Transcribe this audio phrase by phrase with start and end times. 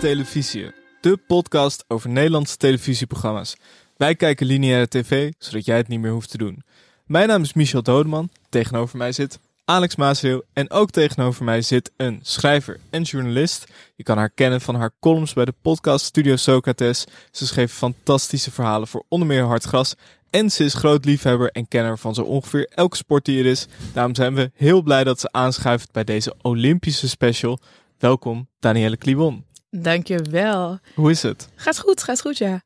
[0.00, 3.56] Televisie, de podcast over Nederlandse televisieprogramma's.
[3.96, 6.62] Wij kijken lineaire tv, zodat jij het niet meer hoeft te doen.
[7.06, 11.90] Mijn naam is Michel Dodeman, tegenover mij zit Alex Maasreel en ook tegenover mij zit
[11.96, 13.66] een schrijver en journalist.
[13.96, 17.06] Je kan haar kennen van haar columns bij de podcast Studio Socrates.
[17.30, 19.94] Ze schreef fantastische verhalen voor onder meer Hartgras
[20.30, 23.66] en ze is groot liefhebber en kenner van zo ongeveer elke sport die er is.
[23.92, 27.58] Daarom zijn we heel blij dat ze aanschuift bij deze Olympische special.
[27.98, 29.44] Welkom, Danielle Klibon.
[29.70, 30.78] Dankjewel.
[30.94, 31.48] Hoe is het?
[31.54, 32.62] Gaat goed, gaat goed, ja.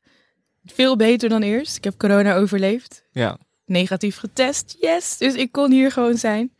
[0.65, 1.77] Veel beter dan eerst.
[1.77, 3.03] Ik heb corona overleefd.
[3.11, 5.17] Ja, Negatief getest, yes.
[5.17, 6.51] Dus ik kon hier gewoon zijn.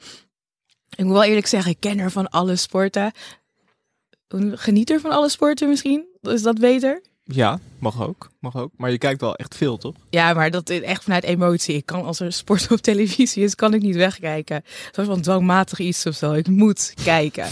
[0.96, 3.12] Ik moet wel eerlijk zeggen, ik ken er van alle sporten.
[4.52, 6.06] Geniet er van alle sporten misschien?
[6.22, 7.02] Is dat beter?
[7.26, 8.72] ja mag ook, mag ook.
[8.78, 9.96] Maar je kijkt wel echt veel, toch?
[10.10, 11.76] Ja, maar dat is echt vanuit emotie.
[11.76, 14.64] Ik kan als er sport op televisie is, kan ik niet wegkijken.
[14.92, 16.34] Zoals van dwangmatig iets of zo.
[16.34, 17.48] Ik moet kijken.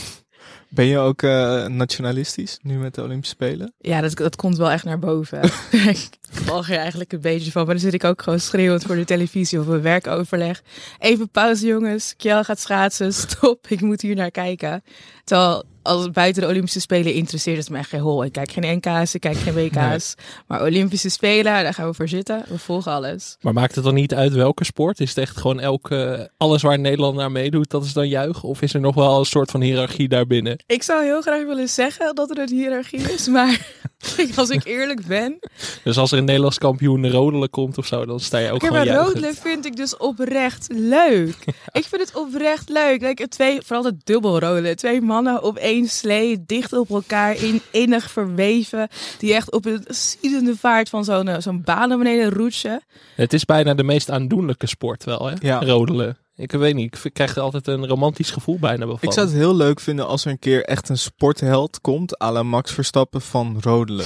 [0.73, 3.73] Ben je ook eh, nationalistisch nu met de Olympische Spelen?
[3.77, 5.41] Ja, dat, dat komt wel echt naar boven.
[6.33, 7.65] ik val er eigenlijk een beetje van.
[7.65, 10.61] Maar dan zit ik ook gewoon schreeuwend voor de televisie of een werkoverleg.
[10.99, 12.13] Even pauze jongens.
[12.17, 13.13] Kjell gaat schaatsen.
[13.13, 14.83] Stop, ik moet hier naar kijken.
[15.23, 18.23] Terwijl als buiten de Olympische Spelen interesseert het me echt geen hol.
[18.23, 20.15] Ik kijk geen NK's, ik kijk geen WK's.
[20.47, 22.43] Maar Olympische Spelen, daar gaan we voor zitten.
[22.47, 23.37] We volgen alles.
[23.41, 24.99] Maar maakt het dan niet uit welke sport?
[24.99, 28.49] Is het echt gewoon elke, alles waar Nederland naar meedoet, dat is dan juichen?
[28.49, 30.63] Of is er nog wel een soort van hiërarchie daarbinnen?
[30.65, 33.27] Ik zou heel graag willen zeggen dat er een hiërarchie is.
[33.27, 33.67] Maar
[34.35, 35.39] als ik eerlijk ben,
[35.83, 38.65] Dus als er een Nederlands kampioen rodelen komt of zo, dan sta je ook Oké,
[38.65, 39.13] gewoon maar juichend.
[39.13, 41.35] rodelen vind ik dus oprecht leuk.
[41.71, 43.01] ik vind het oprecht leuk.
[43.01, 44.75] Like, twee, vooral het dubbel rodelen.
[44.75, 48.87] Twee mannen op één slee, dicht op elkaar, in, innig verweven.
[49.17, 52.81] Die echt op een ziedende vaart van zo'n eh, zo'n baan naar beneden roetsen.
[53.15, 55.33] Het is bijna de meest aandoenlijke sport wel, hè?
[55.39, 55.59] Ja.
[55.59, 56.17] Rodelen.
[56.35, 59.07] Ik weet niet, ik krijg er altijd een romantisch gevoel bijna wel van.
[59.07, 62.31] Ik zou het heel leuk vinden als er een keer echt een sportheld komt, à
[62.31, 64.05] la Max Verstappen van rodelen.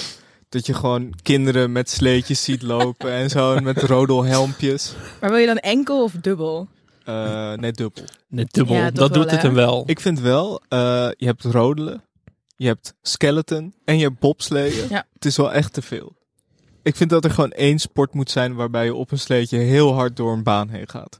[0.49, 4.93] Dat je gewoon kinderen met sleetjes ziet lopen en zo met rodelhelmpjes.
[5.21, 6.67] Maar wil je dan enkel of dubbel?
[7.03, 8.03] Eh nee, dubbel.
[8.27, 9.83] Nee, dubbel, Ja, dat wel, doet het hem wel.
[9.85, 10.79] Ik vind wel, eh,
[11.17, 12.03] je hebt rodelen,
[12.55, 14.85] je hebt skeleton en je hebt bobsleeën.
[14.89, 15.05] Ja.
[15.13, 16.15] Het is wel echt te veel.
[16.83, 19.93] Ik vind dat er gewoon één sport moet zijn waarbij je op een sleetje heel
[19.93, 21.19] hard door een baan heen gaat.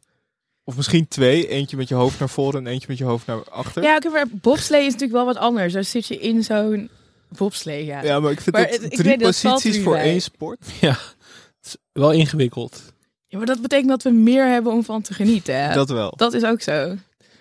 [0.68, 3.50] Of misschien twee, eentje met je hoofd naar voren en eentje met je hoofd naar
[3.50, 3.84] achter.
[3.84, 5.74] Ja, oké, maar bobslee is natuurlijk wel wat anders.
[5.74, 6.90] Daar zit je in zo'n
[7.38, 8.04] bobslee, ja.
[8.04, 10.04] Ja, maar ik vind Maar dat het- drie weet, posities voor bij.
[10.04, 10.60] één sport.
[10.82, 12.82] Ja, het is wel ingewikkeld.
[13.28, 15.64] Ja, maar dat betekent dat we meer hebben om van te genieten.
[15.64, 15.74] hè?
[15.74, 16.14] Dat wel.
[16.16, 16.96] dat is ook zo.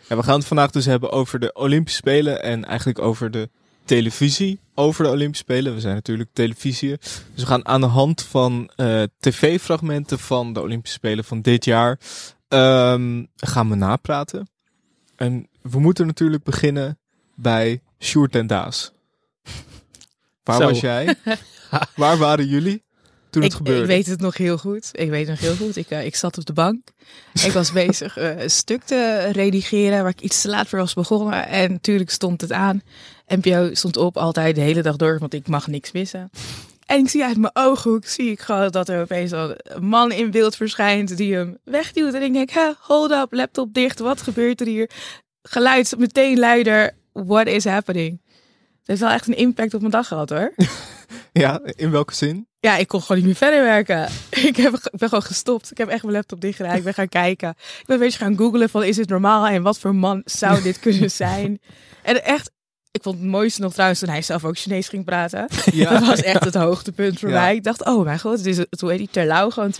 [0.09, 3.49] Ja, we gaan het vandaag dus hebben over de Olympische Spelen en eigenlijk over de
[3.85, 5.75] televisie over de Olympische Spelen.
[5.75, 6.97] We zijn natuurlijk televisie.
[6.99, 11.65] Dus we gaan aan de hand van eh, tv-fragmenten van de Olympische Spelen van dit
[11.65, 11.99] jaar
[12.49, 14.49] ehm, gaan we napraten.
[15.17, 16.99] En we moeten natuurlijk beginnen
[17.35, 18.93] bij Sjoerd en Daas.
[20.43, 20.69] Waar Zo.
[20.69, 21.15] was jij?
[21.97, 22.85] Waar waren jullie
[23.31, 23.81] toen het gebeurde?
[23.81, 24.89] ik weet het nog heel goed.
[24.93, 25.77] Ik weet het nog heel goed.
[25.77, 26.89] Ik, eh, ik zat op de bank.
[27.45, 30.95] Ik was bezig eh, een stuk te redigeren waar ik iets te laat voor was
[30.95, 31.47] begonnen.
[31.47, 32.83] En natuurlijk stond het aan.
[33.27, 36.31] NPO stond op altijd de hele dag door, want ik mag niks missen.
[36.87, 40.31] En ik zie uit mijn ooghoek, zie ik gewoon dat er opeens een man in
[40.31, 42.15] beeld verschijnt die hem wegduwt.
[42.15, 44.91] En ik denk, hè, hold up, laptop dicht, wat gebeurt er hier?
[45.43, 48.21] Geluid meteen luider, what is happening?
[48.79, 50.53] Het heeft wel echt een impact op mijn dag gehad hoor.
[51.33, 52.49] Ja, in welke zin?
[52.61, 54.09] Ja, ik kon gewoon niet meer verder werken.
[54.49, 55.71] Ik, heb, ik ben gewoon gestopt.
[55.71, 56.77] Ik heb echt mijn laptop dicht gedaan.
[56.77, 57.49] Ik ben gaan kijken.
[57.49, 60.63] Ik ben een beetje gaan googlen van is dit normaal en wat voor man zou
[60.63, 61.61] dit kunnen zijn?
[62.03, 62.51] En echt,
[62.97, 65.47] ik vond het mooiste nog trouwens toen hij zelf ook Chinees ging praten.
[65.73, 67.41] Ja, Dat was echt het hoogtepunt voor Ja.
[67.41, 67.55] mij.
[67.55, 69.73] Ik dacht, oh mijn god, het is het, hoe heet die Terlouw gewoon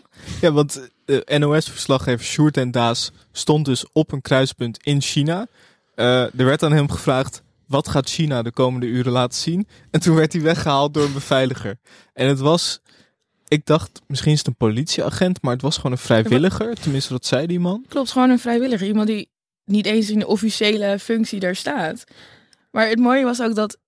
[0.00, 0.06] 2.0.
[0.40, 5.46] Ja, want de NOS-verslaggever Sjoerd en Daas stond dus op een kruispunt in China.
[5.94, 9.68] Eh, er werd aan hem gevraagd, wat gaat China de komende uren laten zien?
[9.90, 11.76] En toen werd hij weggehaald door een beveiliger.
[12.12, 12.80] En het was,
[13.48, 16.74] ik dacht, misschien is het een politieagent, maar het was gewoon een vrijwilliger.
[16.74, 17.84] Tenminste, dat zei die man.
[17.88, 18.86] Klopt, gewoon een vrijwilliger.
[18.86, 19.28] Iemand die
[19.64, 22.04] niet eens in de officiële functie daar staat.
[22.70, 23.78] Maar het mooie was ook dat,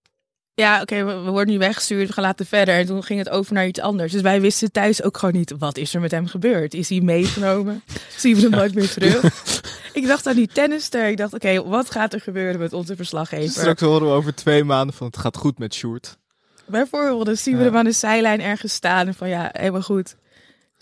[0.55, 2.75] ja, oké, we, we worden nu weggestuurd, we gaan laten verder.
[2.75, 4.13] En toen ging het over naar iets anders.
[4.13, 6.75] Dus wij wisten thuis ook gewoon niet, wat is er met hem gebeurd?
[6.75, 7.83] Is hij meegenomen?
[8.17, 9.43] Zien we hem nooit meer terug?
[9.93, 11.09] ik dacht aan die tennister.
[11.09, 13.51] Ik dacht, oké, wat gaat er gebeuren met onze verslaggever?
[13.51, 16.19] Straks horen we over twee maanden van het gaat goed met Sjoerd.
[16.67, 17.67] Bijvoorbeeld, dan zien we Ja.
[17.69, 19.07] hem aan de zijlijn ergens staan.
[19.07, 20.17] En van ja, helemaal goed.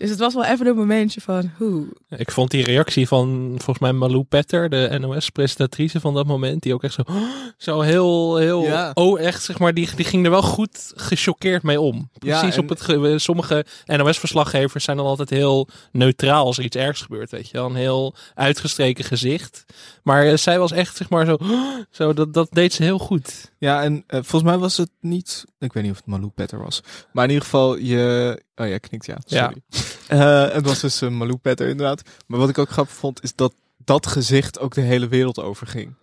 [0.01, 1.87] Dus het was wel even een momentje van, hoe.
[2.09, 6.75] Ik vond die reactie van volgens mij Malou Petter, de NOS-presentatrice van dat moment, die
[6.75, 7.03] ook echt zo,
[7.59, 8.91] zo heel, heel, Ja.
[8.95, 12.11] oh echt zeg maar, die, die ging er wel goed gechoqueerd mee om.
[12.13, 16.65] Ja, Precies en- op het, ge- sommige NOS-verslaggevers zijn dan altijd heel neutraal als er
[16.65, 17.67] iets ergs gebeurt, weet je wel.
[17.67, 19.65] Een heel uitgestreken gezicht.
[20.03, 21.37] Maar eh, zij was echt zeg maar zo,
[21.91, 23.53] zo dat, dat deed ze heel goed.
[23.59, 25.45] Ja, en eh, volgens mij was het niet...
[25.59, 26.83] Ik weet niet of het Malou Petter was.
[27.13, 28.43] Maar in ieder geval, je...
[28.61, 29.19] Oh ja, knikt ja.
[29.25, 29.57] Sorry.
[30.11, 32.03] Eh, het was dus uh, Malou Petter inderdaad.
[32.27, 33.55] Maar wat ik ook grappig vond, is dat
[33.85, 35.95] dat gezicht ook de hele wereld overging.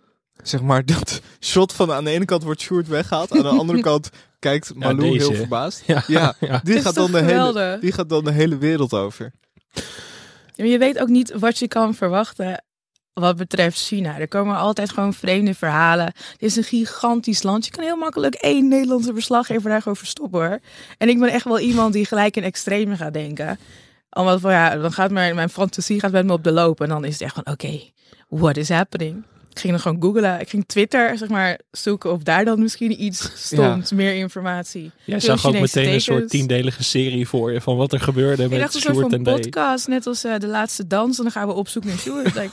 [0.42, 3.32] Zeg maar, dat shot van aan de ene kant wordt Sjoerd weggehaald.
[3.32, 5.82] Aan de andere kant kijkt Malou heel verbaasd.
[5.86, 6.60] Ja, Ja, ja.
[6.64, 9.32] Die, gaat dan de hele, die gaat dan de hele wereld over.
[10.54, 12.64] Ja, Je weet ook niet wat je kan verwachten
[13.20, 14.18] wat betreft China.
[14.18, 16.06] Er komen altijd gewoon vreemde verhalen.
[16.06, 17.64] Het is een gigantisch land.
[17.64, 20.58] Je kan heel makkelijk één Nederlandse verslaggever daar gewoon verstoppen hoor.
[20.98, 23.58] En ik ben echt wel iemand die gelijk in extreme gaat denken.
[24.10, 26.80] Omdat van ja, dan gaat mijn, mijn fantasie gaat met me op de loop.
[26.80, 27.80] En dan is het echt van oké,
[28.28, 29.24] what is happening?
[29.58, 30.40] Ik ging dan gewoon googlen.
[30.40, 33.92] Ik ging Twitter zeg maar zoeken of daar dan misschien iets stond.
[33.92, 34.90] Meer informatie.
[35.04, 38.50] Jij zag ook meteen een soort tiendelige serie voor je van wat er gebeurde Ik
[38.50, 39.34] met dacht een Sjoerd en Day.
[39.34, 41.16] podcast, net als eh, de laatste dans.
[41.16, 42.32] En dan gaan we op zoek naar Sjoerd.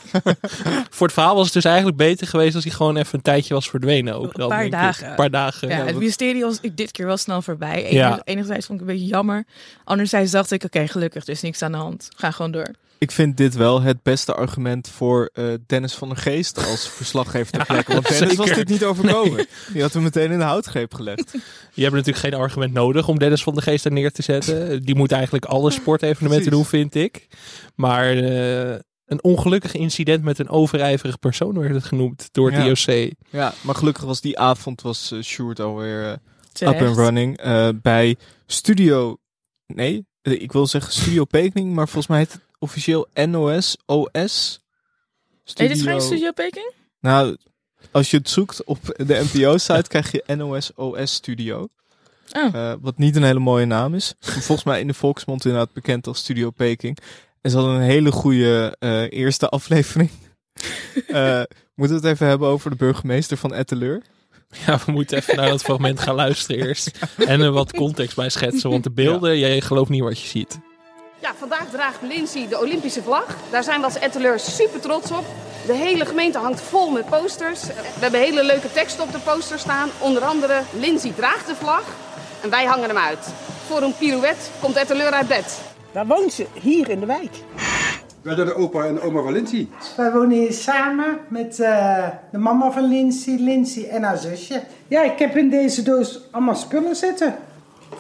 [0.90, 3.54] Voor het verhaal was het dus eigenlijk beter geweest als hij gewoon even een tijdje
[3.54, 4.16] was verdwenen.
[4.16, 5.10] Ook Een paar dagen.
[5.10, 5.68] Een paar dagen.
[5.68, 7.88] Ja, Ja, het mysterie was ik dit keer wel snel voorbij.
[7.92, 8.22] Ja.
[8.24, 9.46] Enerzijds vond ik het een beetje jammer.
[9.84, 12.10] Anderzijds dacht ik, oké, gelukkig, is niks aan de hand.
[12.16, 12.72] Ga gewoon door.
[12.98, 17.52] Ik vind dit wel het beste argument voor eh, Dennis van der Geest als verslaggever
[17.52, 17.94] ter plekke.
[17.94, 19.46] Want Dennis was dit niet overkomen.
[19.74, 21.32] Die had hem meteen in de houtgreep gelegd.
[21.74, 24.82] Je hebt natuurlijk geen argument nodig om Dennis van de Geest er neer te zetten.
[24.84, 27.28] Die moet eigenlijk alle sportevenementen doen, vind ik.
[27.76, 32.94] Maar eh, een ongelukkig incident met een overijverig persoon werd het genoemd door het Ja.
[32.96, 33.12] IOC.
[33.30, 36.20] Ja, maar gelukkig was die avond was eh, Sjoerd alweer
[36.60, 37.38] eh, up and running.
[37.38, 38.16] eh, bij
[38.46, 39.18] Studio...
[39.74, 44.60] Nee, ik wil zeggen Studio Peking, maar volgens mij heet het officieel NOS OS.
[45.54, 46.72] Hey, dit is geen Studio Peking?
[47.00, 47.38] Nou,
[47.92, 51.68] als je het zoekt op de NPO-site krijg je NOS OS Studio.
[52.32, 52.54] Oh.
[52.54, 54.14] Eh, wat niet een hele mooie naam is.
[54.20, 56.98] Volgens mij in de volksmond inderdaad bekend als Studio Peking.
[57.42, 60.10] En ze hadden een hele goede eh, eerste aflevering.
[61.08, 61.42] Eh,
[61.76, 64.02] moeten we het even hebben over de burgemeester van Etteleur?
[64.66, 67.00] Ja, we moeten even naar dat fragment gaan luisteren eerst.
[67.28, 70.60] En er wat context bij schetsen, want de beelden, jij gelooft niet wat je ziet.
[71.26, 73.38] Ja, vandaag draagt Lindsay de Olympische vlag.
[73.52, 75.26] Daar zijn we als Etteleurs super trots op.
[75.66, 77.64] De hele gemeente hangt vol met posters.
[77.66, 79.90] We hebben hele leuke teksten op de poster staan.
[80.00, 81.84] Onder andere Lindsay draagt de vlag
[82.44, 83.34] en wij hangen hem uit.
[83.68, 85.62] Voor een pirouette komt Etteleur uit bed.
[85.92, 87.32] Daar woont ze, hier in de wijk.
[88.22, 89.68] Wij zijn de opa en oma van Lindsay.
[89.98, 94.62] Wij wonen hier samen met eh, de mama van Lindsay, Lindsay en haar zusje.
[94.88, 97.36] Ja, ik heb in deze doos allemaal spullen zitten.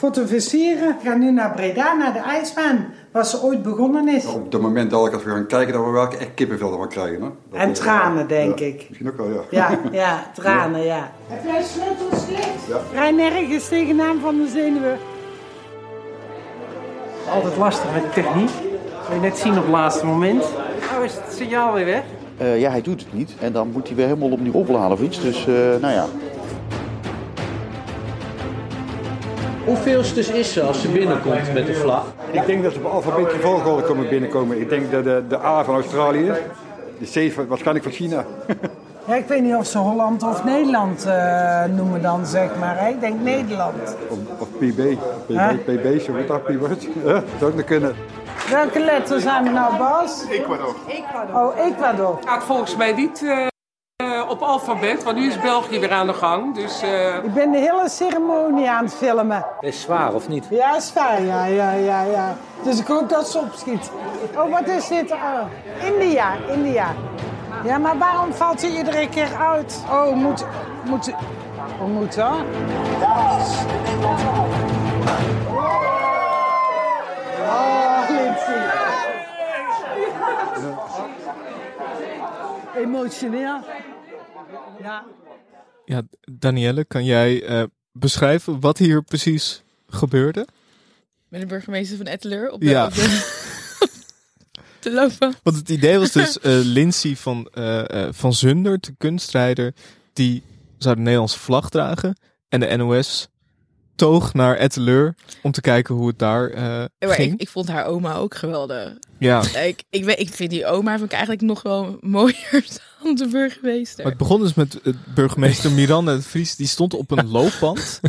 [0.06, 0.90] Voor te versieren.
[0.90, 2.86] Ik ga nu naar Breda, naar de ijsbaan.
[3.12, 4.26] Waar ze ooit begonnen is.
[4.26, 6.90] Op het moment dat ik als we gaan kijken, dat we welke echt kippenvel ervan
[6.90, 7.22] krijgen.
[7.22, 7.30] Hè?
[7.50, 8.86] Dat En tranen, denk ja, ik.
[8.90, 9.42] Misschien ook wel, ja.
[9.50, 11.12] Ja, ja, tranen, ja.
[11.28, 12.68] Heb jij sleutels dicht?
[12.68, 12.80] Ja.
[12.94, 14.98] Rij nergens tegenaan van de zenuwen.
[17.30, 18.52] Altijd lastig met de techniek.
[19.08, 20.44] Wil je net zien op het laatste moment.
[20.98, 22.04] Oh, is het signaal weer weg?
[22.38, 23.34] Eh, ja, hij doet het niet.
[23.40, 25.22] En dan moet hij weer helemaal opnieuw opladen of iets.
[25.22, 26.06] Dus, eh, nou ja.
[29.66, 32.06] Hoeveel dus is ze als ze binnenkomt met de vlag?
[32.32, 34.60] Ik denk dat ze op alfabetische volgorde komen binnenkomen.
[34.62, 36.32] Ik denk dat de, de A van Australië,
[37.00, 38.26] de C van, waarschijnlijk van China.
[39.08, 42.80] Ja, ik weet niet of ze Holland of Nederland eh, noemen dan, zeg maar.
[42.80, 42.90] hè.
[42.90, 43.96] Ik denk Nederland.
[44.10, 44.58] Of, of PB.
[44.58, 45.50] PB, Huh?
[45.66, 46.62] PB, zo goed dat PB.
[47.06, 47.96] Ja, zou ook nog kunnen.
[48.50, 50.24] Welke letter zijn we nou, Bas?
[50.30, 50.76] Ecuador.
[51.34, 52.20] Oh, Ecuador.
[52.26, 53.48] gaat volgens mij niet eh,
[54.30, 56.56] op alfabet, want nu is België weer aan de gang.
[56.56, 59.46] Dus eh, Ik ben de hele ceremonie aan het filmen.
[59.60, 60.48] Is zwaar of niet?
[60.50, 62.36] Ja, is fijn, ja, ja, ja, ja.
[62.64, 63.92] Dus ik hoop dat ze opschiet.
[64.38, 65.12] Oh, wat is dit?
[65.12, 65.42] Oh,
[65.94, 66.88] India, India.
[67.64, 69.84] Ja, maar waarom valt hij iedere keer uit?
[69.92, 70.46] Oh, moet...
[70.84, 71.14] moet
[71.80, 72.34] hoe moet dat?
[77.48, 78.64] Oh, Lindsay.
[82.76, 83.60] Emotioneel.
[84.82, 85.06] Ja.
[85.86, 90.48] Ja, Danielle, kan jij eh, beschrijven wat hier precies gebeurde?
[91.28, 92.86] Met de burgemeester van Etteleur op de, Ja.
[92.86, 93.24] op de,
[94.80, 95.34] te lopen.
[95.44, 99.74] Want het idee was dus eh Lindsay van, eh, van Zunder, de kunstrijder,
[100.14, 100.44] die
[100.78, 102.18] zou de Nederlandse vlag dragen.
[102.50, 103.28] En de NOS
[103.96, 107.34] toog naar Etteleur om te kijken hoe het daar maar ging.
[107.34, 108.94] ik, ik vond haar oma ook geweldig.
[109.20, 112.66] Ja, Ik, ik, weet, ik vind die oma vind ik eigenlijk nog wel mooier
[113.04, 113.98] dan de burgemeester.
[114.04, 116.56] maar het begon dus met eh, burgemeester Miranda de Vries.
[116.56, 118.00] Die stond op een loopband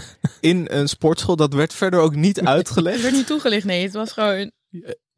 [0.40, 1.36] in een sportschool.
[1.36, 3.02] Dat werd verder ook niet Het uitgelegd.
[3.02, 3.82] werd niet toegelicht, nee.
[3.82, 4.50] Het was gewoon...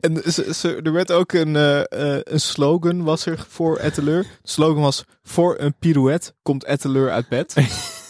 [0.00, 4.22] En ze, ze- er werd ook een, eh, eh, een slogan was er voor Etteleur.
[4.22, 7.54] De slogan was, voor een pirouette komt Etteleur uit bed.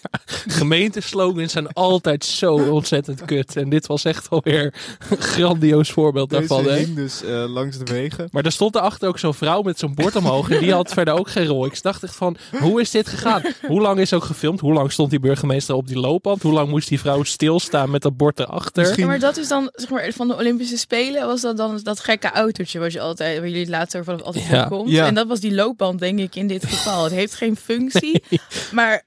[0.58, 3.56] Gemeenteslogans zijn altijd zo ontzettend kut.
[3.56, 4.74] En dit was echt alweer
[5.10, 6.72] een grandioos voorbeeld Deze daarvan.
[6.72, 6.94] Hè?
[6.94, 8.28] dus eh, langs de wegen.
[8.32, 10.50] Maar er stond erachter ook zo'n vrouw met zo'n bord omhoog.
[10.50, 11.66] En die had verder ook geen rol.
[11.66, 13.42] Ik dacht echt van, hoe is dit gegaan?
[13.66, 14.60] Hoe lang is ook gefilmd?
[14.60, 16.42] Hoe lang stond die burgemeester op die loopband?
[16.42, 18.98] Hoe lang moest die vrouw stilstaan met dat bord erachter?
[18.98, 22.00] Ja, maar dat is dan, zeg maar, van de Olympische Spelen was dat dan dat
[22.00, 24.64] gekke autootje wat je altijd, waar jullie over altijd Ja.
[24.64, 24.90] komt.
[24.90, 25.06] Ja.
[25.06, 27.04] En dat was die loopband, denk ik, in dit geval.
[27.04, 28.22] Het heeft geen functie,
[28.72, 29.06] maar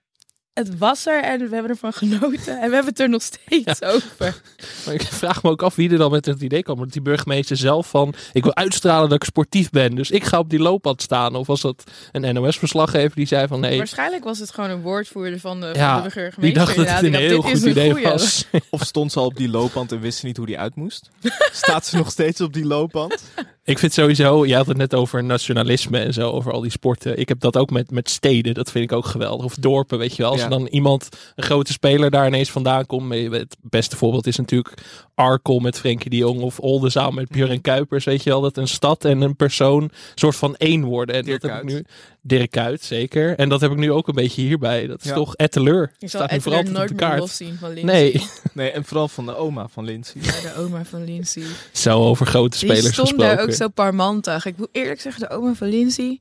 [0.53, 2.53] het was er en we hebben ervan genoten.
[2.61, 4.41] En we hebben het er nog steeds over.
[4.85, 6.77] Maar ik vraag me ook af wie er dan met het idee kwam.
[6.79, 9.95] Dat die burgemeester zelf van, ik wil uitstralen dat ik sportief ben.
[9.95, 11.35] Dus ik ga op die loopband staan.
[11.35, 15.39] Of was dat een NOS-verslaggever die zei van, nee, Waarschijnlijk was het gewoon een woordvoerder
[15.39, 16.41] van de, Ja, van de burgemeester.
[16.41, 18.05] die dacht dat het een heel goed idee goeie.
[18.07, 18.45] was.
[18.69, 21.09] Of stond ze al op die loopband en wist ze niet hoe die uit moest?
[21.51, 23.23] Staat ze nog steeds op die loopband?
[23.63, 27.19] Ik vind sowieso, je had het net over nationalisme en zo, over al die sporten.
[27.19, 29.45] Ik heb dat ook met, met steden, dat vind ik ook geweldig.
[29.45, 30.31] Of dorpen, weet je wel.
[30.31, 30.45] Als Ja.
[30.45, 33.13] er dan iemand, een grote speler daar ineens vandaan komt.
[33.13, 34.73] Het beste voorbeeld is natuurlijk
[35.15, 38.41] Arkel met Frenkie de Jong of Oldenzaal met Björn Kuipers, weet je wel.
[38.41, 41.15] Dat een stad en een persoon soort van één worden.
[41.15, 41.85] En Dirk dat heb ik nu,
[42.23, 43.37] Dirk Kuyt, zeker.
[43.37, 44.87] En dat heb ik nu ook een beetje hierbij.
[44.87, 45.13] Dat is Ja.
[45.15, 45.83] toch Etteleur.
[45.83, 47.19] Ik zal Staat nu het vooral er op nooit de meer kaart.
[47.19, 47.95] loszien van Lindsay.
[47.95, 48.23] Nee,
[48.53, 50.21] Nee, en vooral van de oma van Lindsay.
[50.21, 51.43] Ja, de oma van Lindsay.
[51.71, 53.35] zo over grote Die spelers stond gesproken.
[53.37, 54.45] daar ook zo parmantig.
[54.45, 56.19] Ik moet eerlijk zeggen, de oma van Lindsay.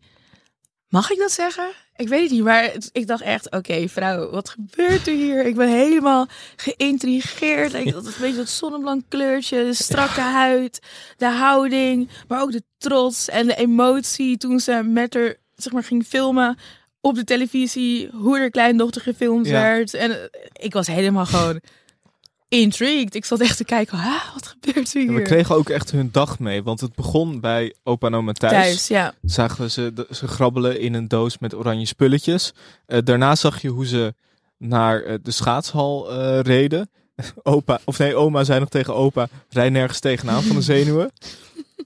[0.89, 1.69] Mag ik dat zeggen?
[1.97, 5.47] Ik weet het niet, maar het- ik dacht echt, oké vrouw, wat gebeurt er hier?
[5.47, 6.27] Ik ben helemaal
[6.57, 7.75] geïntrigeerd.
[7.75, 10.81] Ik, dat een beetje dat zonneblank kleurtje, de strakke huid,
[11.17, 15.85] de houding, maar ook de trots en de emotie toen ze met haar, zeg maar,
[15.85, 16.59] ging filmen
[17.01, 19.53] op de televisie, hoe haar kleindochter gefilmd Ja.
[19.53, 19.95] werd.
[19.95, 20.17] En eh,
[20.53, 21.61] ik was helemaal gewoon
[22.49, 23.15] intrigued.
[23.15, 25.15] Ik zat echt te kijken, ah, wat gebeurt er hier?
[25.15, 28.53] We kregen ook echt hun dag mee, want het begon bij opa en oma thuis.
[28.53, 29.15] Thuis, ja.
[29.23, 32.53] Zagen we ze, ze grabbelen in een doos met oranje spulletjes.
[32.87, 34.15] Eh, daarna zag je hoe ze
[34.59, 36.13] naar eh, de schaatshal
[36.43, 36.91] reden.
[37.43, 41.11] Opa, of nee, oma zei nog tegen opa, rij nergens tegenaan van de zenuwen.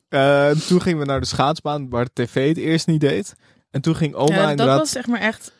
[0.68, 3.34] Toen gingen we naar de schaatsbaan, waar de tv het eerst niet deed.
[3.74, 4.78] En toen ging oma Ja, dat inderdaad...
[4.78, 5.52] was zeg maar echt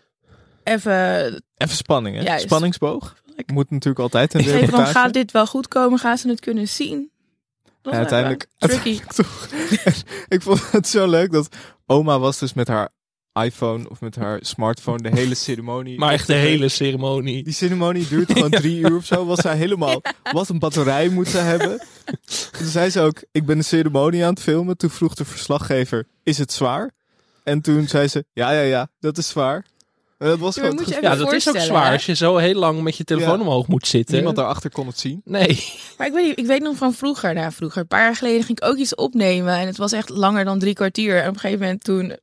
[0.65, 1.27] even.
[1.57, 2.23] Even spanning, hè?
[2.23, 2.45] Juist.
[2.45, 3.15] Spanningsboog.
[3.47, 4.93] Moet natuurlijk altijd een van, reportage.
[4.93, 5.99] gaat dit wel goed komen?
[5.99, 7.11] Gaan ze het kunnen zien?
[7.83, 8.47] Dat Ja, uiteindelijk.
[9.17, 9.49] Toch.
[10.29, 11.57] ik vond het zo leuk dat
[11.87, 12.89] oma was dus met haar
[13.43, 15.99] iPhone of met haar smartphone de hele ceremonie.
[15.99, 17.43] Maar echt de hele ceremonie.
[17.43, 19.27] Die ceremonie duurt gewoon drie uur of zo.
[19.27, 20.03] Was zij helemaal.
[20.33, 21.87] Wat een batterij moet ze hebben.
[22.59, 24.77] Toen zei ze ook: Ik ben de ceremonie aan het filmen.
[24.77, 26.93] Toen vroeg de verslaggever: Is het zwaar?
[27.45, 29.67] En toen zei ze: Ja, ja, ja, dat is zwaar.
[30.19, 30.81] En dat was gewoon.
[31.01, 31.93] Ja, dat is ook zwaar hè?
[31.93, 33.45] als je zo heel lang met je telefoon Ja.
[33.45, 34.15] omhoog moet zitten.
[34.15, 35.21] Niemand daarachter kon het zien.
[35.25, 35.65] Nee.
[35.99, 38.61] Maar ik weet, ik weet nog van vroeger, nou vroeger, een paar jaar geleden ging
[38.61, 39.55] ik ook iets opnemen.
[39.55, 41.23] En het was echt langer dan drie kwartier.
[41.23, 42.17] En op een gegeven moment toen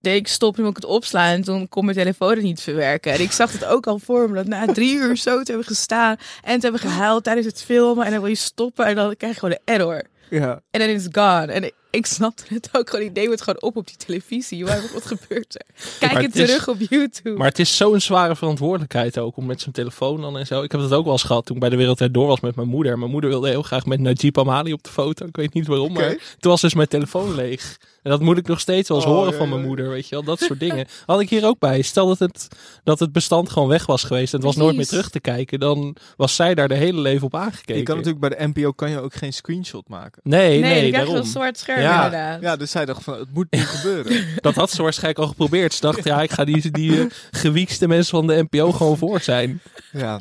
[0.00, 1.32] deed ik stop wil ik het opslaan.
[1.34, 3.12] En toen kon mijn telefoon het niet verwerken.
[3.12, 5.68] En ik zag het ook al voor me, dat na drie uur zo te hebben
[5.68, 6.16] gestaan.
[6.42, 8.04] En te hebben gehuild tijdens het filmen.
[8.04, 10.02] En dan wil je stoppen en dan krijg je gewoon een error.
[10.30, 10.62] Ja.
[10.70, 11.52] En dan is het gone.
[11.52, 13.04] En ik, snapte het ook gewoon.
[13.04, 14.64] Ik deed het gewoon op op die televisie.
[14.64, 15.66] Waar, wat gebeurt er?
[15.98, 17.36] Kijk Maar het het is- terug op YouTube.
[17.38, 20.62] Maar het is zo'n zware verantwoordelijkheid ook om met zijn telefoon dan en zo.
[20.62, 22.54] Ik heb dat ook wel eens gehad toen ik bij de Wereldrijd door was met
[22.56, 22.98] mijn moeder.
[22.98, 25.26] Mijn moeder wilde heel graag met Najib Amali op de foto.
[25.26, 27.78] Ik weet niet waarom, maar toen was dus mijn telefoon leeg.
[28.02, 29.66] En dat moet ik nog steeds wel eens Oh, horen ja, van mijn ja.
[29.66, 30.24] moeder, weet je wel.
[30.24, 30.86] Dat soort dingen.
[31.06, 31.82] Had ik hier ook bij.
[31.82, 32.48] Stel dat het,
[32.84, 35.60] dat het bestand gewoon weg was geweest en het was nooit meer terug te kijken.
[35.60, 37.76] Dan was zij daar de hele leven op aangekeken.
[37.76, 40.20] Je kan natuurlijk bij de NPO kan je ook geen screenshot maken.
[40.24, 41.14] Nee, nee, nee, dan krijg je daarom.
[41.16, 42.04] een zwart scherm Ja.
[42.04, 42.40] inderdaad.
[42.40, 44.26] Ja, dus zij dacht van het moet niet gebeuren.
[44.36, 45.74] Dat had ze waarschijnlijk al geprobeerd.
[45.74, 49.20] Ze dacht, ja, ik ga die, die eh, gewiekste mensen van de NPO gewoon voor
[49.20, 49.60] zijn.
[49.92, 50.18] Ja.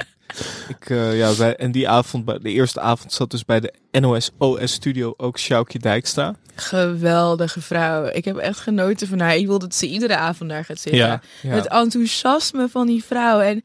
[0.68, 4.32] Ik, eh, ja en die avond, bij, de eerste avond zat dus bij de NOS
[4.38, 6.36] OS studio ook Sjoukje Dijkstra.
[6.56, 8.06] Geweldige vrouw.
[8.06, 9.36] Ik heb echt genoten van haar.
[9.36, 11.02] Ik wil dat ze iedere avond daar gaat zitten.
[11.02, 11.22] Ja.
[11.42, 11.50] Ja.
[11.50, 13.40] Het enthousiasme van die vrouw.
[13.40, 13.64] En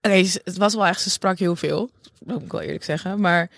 [0.00, 1.90] nee, het was wel echt, ze sprak heel veel.
[2.18, 3.20] Dat moet ik wel eerlijk zeggen.
[3.20, 3.50] Maar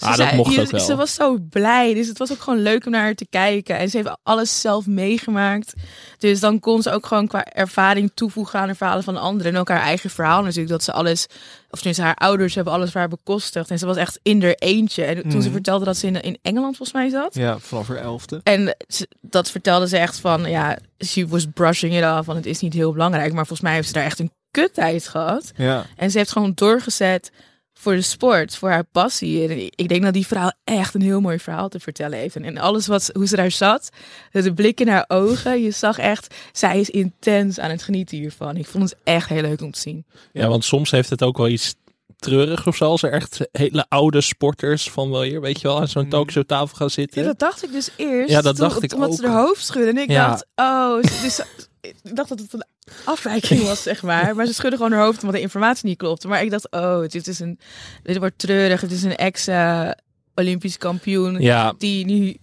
[0.00, 0.80] ze, Ah, dat mocht je- ook wel.
[0.80, 1.94] ze was zo blij.
[1.94, 3.78] Dus het was ook gewoon leuk om naar haar te kijken.
[3.78, 5.72] En ze heeft alles zelf meegemaakt.
[6.18, 9.52] Dus dan kon ze ook gewoon qua ervaring toevoegen aan de verhalen van anderen.
[9.54, 10.68] En ook haar eigen verhaal natuurlijk.
[10.68, 11.26] Dat ze alles,
[11.70, 13.70] of tenminste haar ouders hebben alles haar bekostigd.
[13.70, 15.04] En ze was echt in haar eentje.
[15.04, 15.50] En toen ze Mhm.
[15.52, 17.34] vertelde dat ze in, in Engeland volgens mij zat.
[17.34, 18.40] Ja, vanaf haar elfde.
[18.42, 22.46] En ze- dat vertelde ze echt van, ja, she was brushing it off, want het
[22.46, 23.32] is niet heel belangrijk.
[23.32, 25.50] Maar volgens mij heeft ze daar echt een kuttijd gehad.
[25.56, 25.86] Ja.
[25.96, 27.30] En ze heeft gewoon doorgezet
[27.80, 29.48] voor de sport, voor haar passie.
[29.48, 32.36] En ik denk dat die vrouw echt een heel mooi verhaal te vertellen heeft.
[32.36, 33.88] En, en alles wat, hoe ze daar zat,
[34.30, 38.56] de blik in haar ogen, je zag echt, zij is intens aan het genieten hiervan.
[38.56, 40.06] Ik vond het echt heel leuk om te zien.
[40.32, 41.74] Ja, want soms heeft het ook wel iets
[42.16, 42.84] treurig of zo.
[42.84, 46.76] Als er echt hele oude sporters van wel hier, weet je wel, aan zo'n talkshowtafel
[46.76, 47.20] gaan zitten.
[47.22, 48.30] Ja, dat dacht ik dus eerst.
[48.30, 49.14] Ja, dat toen- dacht ik Omdat ook.
[49.16, 49.96] ze haar hoofd schudden.
[49.96, 50.28] En ik Ja.
[50.28, 51.40] dacht, oh, dus,
[51.80, 52.64] ik dacht dat het een
[53.04, 54.36] afwijking was, zeg maar.
[54.36, 56.28] Maar ze schudden gewoon haar hoofd omdat de informatie niet klopte.
[56.28, 57.58] Maar ik dacht, oh, dit is een,
[58.02, 58.80] dit wordt treurig.
[58.80, 61.74] Het is een ex-Olympisch kampioen Ja.
[61.78, 62.36] die nu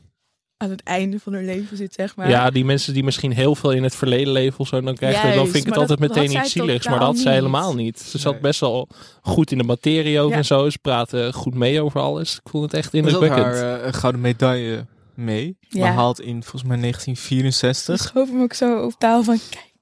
[0.58, 2.30] aan het einde van haar leven zit, zeg maar.
[2.30, 5.16] Ja, die mensen die misschien heel veel in het verleden leven of zo, dan, krijg
[5.16, 6.86] je, dan Juist, vind ik het altijd dat meteen had iets zieligs.
[6.88, 8.00] Maar dat had zij helemaal niet.
[8.00, 8.42] Ze zat Nee.
[8.42, 8.88] best wel
[9.22, 10.36] goed in de materie ook Ja.
[10.36, 10.70] en zo.
[10.70, 12.36] Ze praten goed mee over alles.
[12.36, 13.46] Ik vond het echt Er zat indrukwekkend.
[13.62, 15.58] haar eh, gouden medaille mee.
[15.60, 15.80] Ja.
[15.80, 17.98] Maar haalt in volgens mij 1964.
[17.98, 19.74] Ze schoof hem ook zo op tafel van, kijk,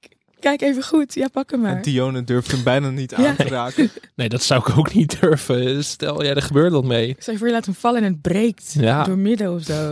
[0.44, 1.14] kijk even goed.
[1.14, 1.76] Ja, pak hem maar.
[1.76, 3.28] En Dione durfde hem bijna niet Ja.
[3.28, 3.92] aan te raken.
[4.16, 5.84] Nee, dat zou ik ook niet durven.
[5.84, 7.08] Stel, ja, er gebeurt wat mee.
[7.26, 9.04] Je voor, je laat hem vallen en het breekt Ja.
[9.04, 9.92] door midden of zo.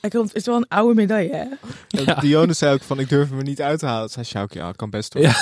[0.00, 1.44] Het is wel een oude medaille, hè?
[1.88, 2.14] Ja.
[2.14, 4.08] Dione zei ook van, ik durf hem er niet uit te halen.
[4.08, 5.22] Zei Sjoukje, ja, kan best hoor.
[5.22, 5.34] Ja.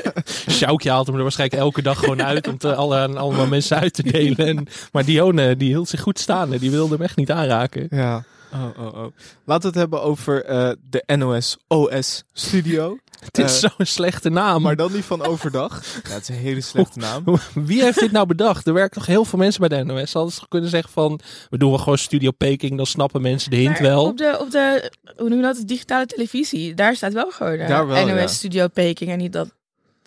[0.50, 3.76] Sjoukje haalt hem er waarschijnlijk elke dag gewoon uit om te alle, aan allemaal mensen
[3.78, 4.36] uit te delen.
[4.46, 6.58] En, maar Dione, die hield zich goed staande.
[6.58, 7.86] Die wilde hem echt niet aanraken.
[7.90, 8.24] Ja.
[8.54, 9.12] Oh, oh, oh.
[9.44, 12.96] Laten we het hebben over eh, de NOS OS Studio.
[13.20, 14.62] Het is Eh, zo'n slechte naam.
[14.62, 15.82] Maar dan niet van overdag.
[16.08, 17.24] Ja, het is een hele slechte naam.
[17.54, 18.66] Wie heeft dit nou bedacht?
[18.66, 20.10] Er werken toch heel veel mensen bij de NOS.
[20.10, 22.76] Ze hadden toch kunnen zeggen van, we doen wel gewoon Studio Peking.
[22.76, 24.04] Dan snappen mensen de hint Maar wel.
[24.04, 27.68] Op de, op de, hoe noem je dat, digitale televisie, daar staat wel gewoon eh,
[27.68, 28.26] Daar wel, NOS ja.
[28.26, 29.48] Studio Peking en niet dat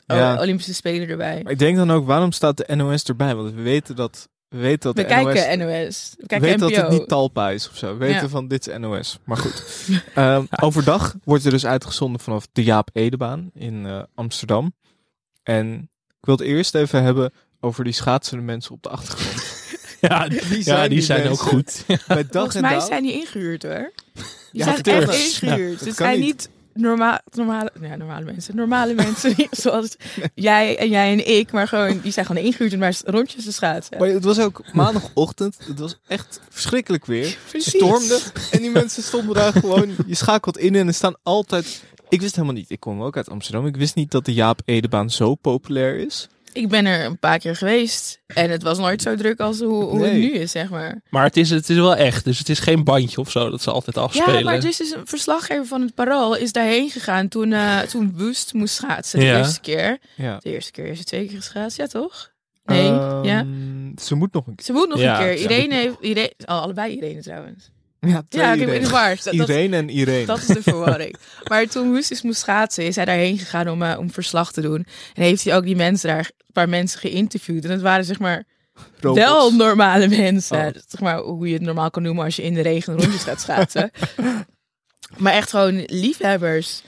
[0.05, 0.39] Ja.
[0.41, 1.39] Olympische Spelen erbij.
[1.43, 3.35] Maar ik denk dan ook, waarom staat de NOS erbij?
[3.35, 5.33] Want we weten dat, we weten dat We de NOS...
[5.33, 6.75] kijken NOS, we We kijken weten NPO.
[6.75, 7.91] dat het niet Talpa is of zo.
[7.91, 8.27] We weten Ja.
[8.27, 9.19] van dit is NOS.
[9.23, 9.63] Maar goed.
[10.15, 14.73] Ehm, overdag wordt er dus uitgezonden vanaf de Jaap Edebaan in eh, Amsterdam.
[15.43, 19.51] En ik wil het eerst even hebben over die schaatsende mensen op de achtergrond.
[20.09, 21.83] Ja, Wie ja, die zijn ook goed.
[21.87, 23.91] Bij dag Volgens en mij zijn die ingehuurd hoor.
[24.13, 25.79] Die Ja, zijn echt ingehuurd.
[25.79, 26.49] Het kan zijn niet.
[26.73, 28.55] Normaal, normale, ja, normale mensen.
[28.55, 29.95] Normale mensen zoals
[30.35, 33.51] jij en jij en ik, maar gewoon, die zijn gewoon ingehuurd om maar rondjes te
[33.51, 33.97] schaatsen.
[33.97, 35.57] Maar het was ook maandagochtend.
[35.67, 37.37] Het was echt verschrikkelijk weer.
[37.49, 37.75] Precies.
[37.75, 38.19] stormde.
[38.51, 39.95] En die mensen stonden daar gewoon.
[40.05, 41.83] Je schakelt in en er staan altijd.
[42.09, 42.69] Ik wist helemaal niet.
[42.69, 43.65] Ik kom ook uit Amsterdam.
[43.65, 46.29] Ik wist niet dat de Jaap Edebaan zo populair is.
[46.53, 49.83] Ik ben er een paar keer geweest en het was nooit zo druk als hoe,
[49.83, 51.01] hoe het nu is, zeg maar.
[51.09, 52.23] Maar het is, het is wel echt.
[52.23, 54.37] Dus het is geen bandje of zo dat ze altijd afspelen.
[54.37, 58.13] Ja, maar dus is een verslaggever van het Parool is daarheen gegaan toen, eh toen
[58.15, 59.37] Wust moest schaatsen de Ja.
[59.37, 59.97] eerste keer.
[60.15, 60.37] Ja.
[60.41, 62.31] De eerste keer is ze twee keer geschaatst, ja toch?
[62.65, 63.45] Nee, Ehm, ja.
[64.01, 64.65] Ze moet nog een keer.
[64.65, 65.43] Ze moet nog Ja, een keer.
[65.43, 67.71] Irene heeft, Irene, oh, allebei Irene trouwens.
[68.05, 69.17] Ja, Ja, ik heb in de Irene.
[69.23, 70.25] Dat, dat, en Irene.
[70.25, 71.15] dat is de verwarring.
[71.49, 74.85] maar toen is moest schaatsen, is hij daarheen gegaan om, eh, om verslag te doen.
[75.13, 77.65] En heeft hij ook die mensen daar, een paar mensen geïnterviewd.
[77.65, 78.43] En het waren zeg maar
[78.99, 79.19] Robots.
[79.19, 80.67] wel normale mensen.
[80.67, 80.81] Oh.
[80.87, 83.41] Zeg maar hoe je het normaal kan noemen als je in de regen rondjes gaat
[83.41, 83.91] schaatsen.
[85.17, 86.81] maar echt gewoon liefhebbers.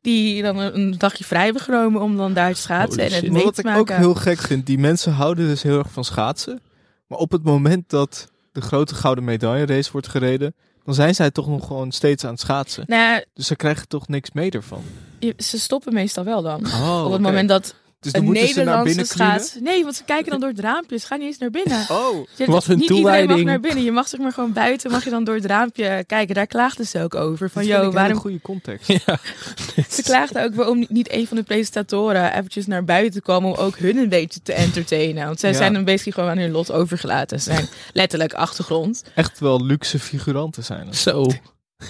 [0.00, 3.22] Die dan een dagje vrij hebben genomen om dan daar te schaatsen en het shit.
[3.22, 3.80] Maar mee wat te ik maken.
[3.80, 6.60] ook heel gek vind, die mensen houden dus heel erg van schaatsen.
[7.06, 11.30] Maar op het moment dat de grote gouden medaille race wordt gereden, dan zijn zij
[11.30, 12.84] toch nog gewoon steeds aan het schaatsen.
[12.86, 14.82] Nou, Dus ze krijgen toch niks mee ervan.
[15.18, 16.66] je- ze stoppen meestal wel dan.
[16.66, 19.56] Oh, op het moment dat Dus dan een moeten ze naar Nederlandse schaats...
[19.60, 20.98] Nee, want ze kijken dan door het raampje.
[20.98, 21.86] Ze gaan niet eens naar binnen.
[21.90, 23.44] Oh, Je- Wat een niet iedereen mag toewijding.
[23.44, 23.84] naar binnen.
[23.84, 26.34] Je mag zeg maar gewoon buiten, mag je dan door het raampje kijken.
[26.34, 27.50] Daar klaagden ze ook over.
[27.50, 28.02] Van, joh, een waarom...
[28.08, 28.86] hele goede context.
[28.88, 29.18] Ja.
[29.96, 33.76] Ze klaagden ook waarom niet een van de presentatoren eventjes naar buiten kwam om ook
[33.78, 35.26] hun een beetje te entertainen.
[35.26, 35.56] Want zij Ja.
[35.56, 37.40] zijn dan basically gewoon aan hun lot overgelaten.
[37.40, 39.02] Ze zijn letterlijk achtergrond.
[39.14, 40.94] Echt wel luxe figuranten zijn.
[40.94, 41.26] Zo.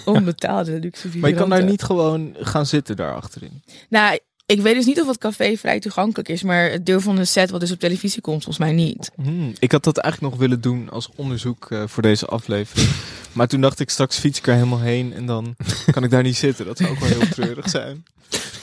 [0.05, 1.19] Onbetaalde luxe figuranten.
[1.19, 3.63] Maar je kan daar niet gewoon gaan zitten daar achterin.
[3.89, 6.43] Nou, ik weet dus niet of het café vrij toegankelijk is.
[6.43, 9.11] Maar het deel van de set wat dus op televisie komt, volgens mij niet.
[9.15, 12.89] Hmm, ik had dat eigenlijk nog willen doen als onderzoek eh, voor deze aflevering.
[13.33, 15.55] maar toen dacht ik, straks fiets ik er helemaal heen en dan
[15.91, 16.65] kan ik daar niet zitten.
[16.65, 18.03] Dat zou ook wel heel treurig zijn.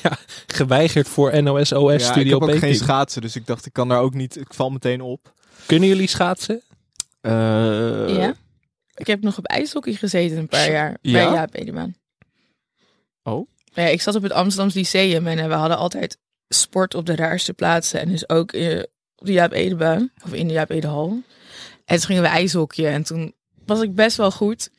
[0.46, 3.72] Geweigerd voor NOS OS ja, ik Studio heb ook geen schaatsen, dus ik dacht, ik
[3.72, 5.32] kan daar ook niet, ik val meteen op.
[5.66, 6.62] Kunnen jullie schaatsen?
[7.20, 7.32] Eh,
[8.16, 8.34] ja.
[8.94, 10.98] Ik heb nog op ijshockey gezeten een paar jaar.
[11.02, 11.12] Ja?
[11.12, 11.94] Bij Jaap Edeman.
[13.22, 13.48] Oh?
[13.80, 17.16] Ja, ik zat op het Amsterdamse Lyceum en eh, we hadden altijd sport op de
[17.16, 18.00] raarste plaatsen.
[18.00, 18.78] En dus ook eh,
[19.16, 21.22] op de Jaap Edebaan, of in de Jaap Edehal.
[21.84, 23.34] En toen gingen we ijshockeyen en toen
[23.66, 24.70] was ik best wel goed.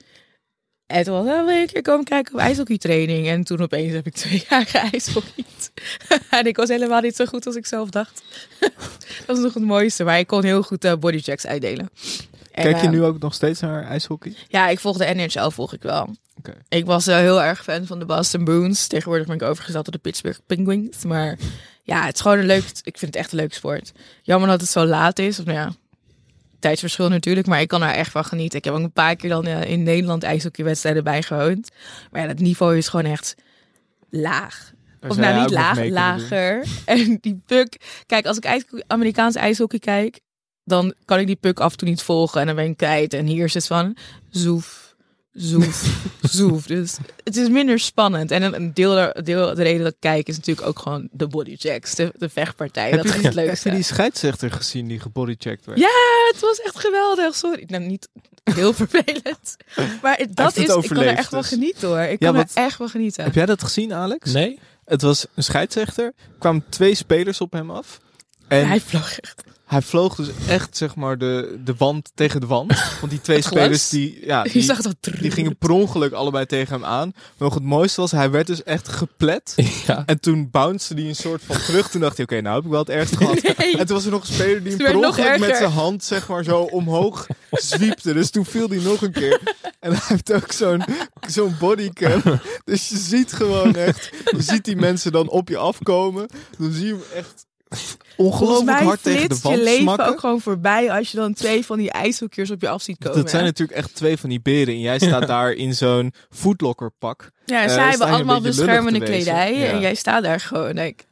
[0.86, 3.28] En toen was ik, "Oh, wil je een keer komen kijken op ijshockeytraining?
[3.28, 5.72] En toen opeens heb ik twee jaar geijshockeyd.
[6.30, 8.24] en ik was helemaal niet zo goed als ik zelf dacht.
[9.26, 11.90] dat was nog het mooiste, maar ik kon heel goed eh, bodychecks uitdelen.
[12.52, 14.36] En, Kijk je nu ook nog steeds naar ijshockey?
[14.48, 16.16] ja, ik volg de NHL volg ik wel.
[16.70, 18.88] Ik was eh, heel erg fan van de Boston Bruins.
[18.88, 21.04] Tegenwoordig ben ik overgezet tot de Pittsburgh Penguins.
[21.04, 21.38] Maar
[21.84, 22.64] ja, het is gewoon een leuk...
[22.84, 23.92] Ik vind het echt een leuk sport.
[24.22, 25.40] Jammer dat het zo laat is.
[25.40, 25.72] Of nou ja,
[26.60, 27.48] tijdsverschil natuurlijk.
[27.48, 28.58] Maar ik kan er echt van genieten.
[28.58, 31.70] Ik heb ook een paar keer dan eh, in Nederland ijshockeywedstrijden bijgewoond.
[32.12, 33.36] Maar ja, dat niveau is gewoon echt
[34.10, 34.72] laag.
[35.08, 35.92] Of nou niet laag, doen.
[35.92, 36.66] lager.
[36.86, 37.78] En die puck...
[38.06, 40.20] Kijk, als ik ijs, Amerikaans ijshockey kijk...
[40.64, 43.14] dan kan ik die puck af en toe niet volgen en dan ben ik kwijt.
[43.14, 43.98] En hier is het van
[44.30, 44.91] zoef,
[45.34, 46.66] zoef, zoef.
[46.66, 48.32] Dus het is minder spannend.
[48.32, 51.96] En een deel, deel de reden dat ik kijk is natuurlijk ook gewoon de bodychecks,
[51.96, 52.90] de, de vechtpartij.
[52.90, 53.70] Heb dat je, is die, het heb leukste.
[53.70, 55.80] je die scheidsrechter gezien die gebodychecked werd?
[55.80, 55.88] Ja,
[56.32, 57.36] het was echt geweldig.
[57.36, 58.08] Sorry, nou niet
[58.44, 59.56] heel vervelend.
[60.02, 61.50] Maar het- dat het is, ik kan er echt wel dus.
[61.50, 62.00] genieten hoor.
[62.00, 63.24] Ik Ja, kan wat- er echt wel genieten.
[63.24, 64.32] Heb jij dat gezien, Alex?
[64.34, 64.60] Nee?
[64.86, 66.06] Het was een scheidsrechter.
[66.06, 68.00] Er kwamen twee spelers op hem af.
[68.52, 69.44] En Hij vloog echt.
[69.66, 72.84] hij vloog dus echt, zeg maar, de, de wand tegen de wand.
[73.00, 76.74] Want die twee spelers, die, ja, die, zag dat die gingen per ongeluk allebei tegen
[76.74, 77.12] hem aan.
[77.16, 79.54] Maar nog het mooiste was, hij werd dus echt geplet.
[79.88, 80.04] Ja.
[80.06, 81.90] En toen bounced hij een soort van terug.
[81.90, 83.42] Toen dacht hij, oké, nou heb ik wel het ergste gehad.
[83.58, 83.78] Nee.
[83.78, 86.28] En toen was er nog een speler die hem per ongeluk met zijn hand, zeg
[86.28, 88.14] maar, zo omhoog zwiepte.
[88.14, 89.42] Dus toen viel hij nog een keer.
[89.80, 90.84] En hij heeft ook zo'n
[91.28, 92.22] zo'n bodycam.
[92.66, 96.30] Dus je ziet gewoon echt, je ziet die mensen dan op je afkomen.
[96.58, 97.46] Dan zie je hem echt
[98.18, 100.08] ongelooflijk hard tegen de wand je leven smakken.
[100.08, 103.18] ook gewoon voorbij als je dan twee van die ijshoekjes op je af ziet komen.
[103.18, 103.48] Dat zijn hè?
[103.48, 104.74] natuurlijk echt twee van die beren.
[104.74, 107.32] En jij staat daar in zo'n foodlocker pak.
[107.46, 109.58] Ja, Eh, zij hebben allemaal beschermende kledij.
[109.58, 109.66] Ja.
[109.66, 110.78] En jij staat daar gewoon.
[110.78, 111.10] ik-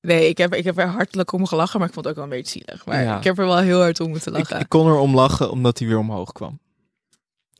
[0.00, 2.32] Nee, ik heb, ik heb er hartelijk om gelachen, maar ik vond het ook wel
[2.32, 2.86] een beetje zielig.
[2.86, 3.16] Maar Ja.
[3.16, 4.60] ik heb er wel heel hard om moeten Ik, lachen.
[4.60, 6.58] ik kon er om lachen omdat hij weer omhoog kwam.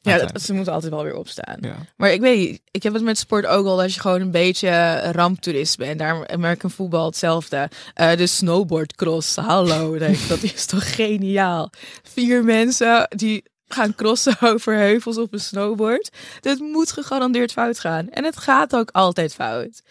[0.01, 1.57] Ja, dat, ze moeten altijd wel weer opstaan.
[1.61, 1.77] Ja.
[1.97, 4.31] Maar ik weet niet, ik heb het met sport ook al dat je gewoon een
[4.31, 5.99] beetje ramptoerist bent.
[5.99, 7.69] Daar American voetbal hetzelfde.
[7.95, 11.71] Eh, de snowboardcross, hallo, denk ik, dat is toch geniaal.
[12.03, 16.11] Vier mensen die gaan crossen over heuvels op een snowboard.
[16.41, 18.09] Dat moet gegarandeerd fout gaan.
[18.09, 19.83] En het gaat ook altijd fout.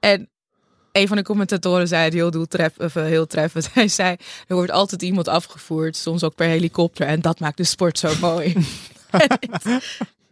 [0.00, 0.28] En
[0.92, 3.68] een van de commentatoren zei het heel, doeltref, of, eh, heel treffend.
[3.74, 7.06] Hij zei, er wordt altijd iemand afgevoerd, soms ook per helikopter.
[7.06, 8.54] En dat maakt de sport zo mooi.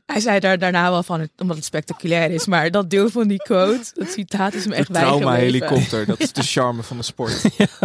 [0.06, 2.46] Hij zei daar daarna wel van, het- omdat het spectaculair is.
[2.46, 5.20] Maar dat deel van die quote, dat citaat is me echt bijgebleven.
[5.28, 7.42] trauma-helikopter, dat is de charme van de sport.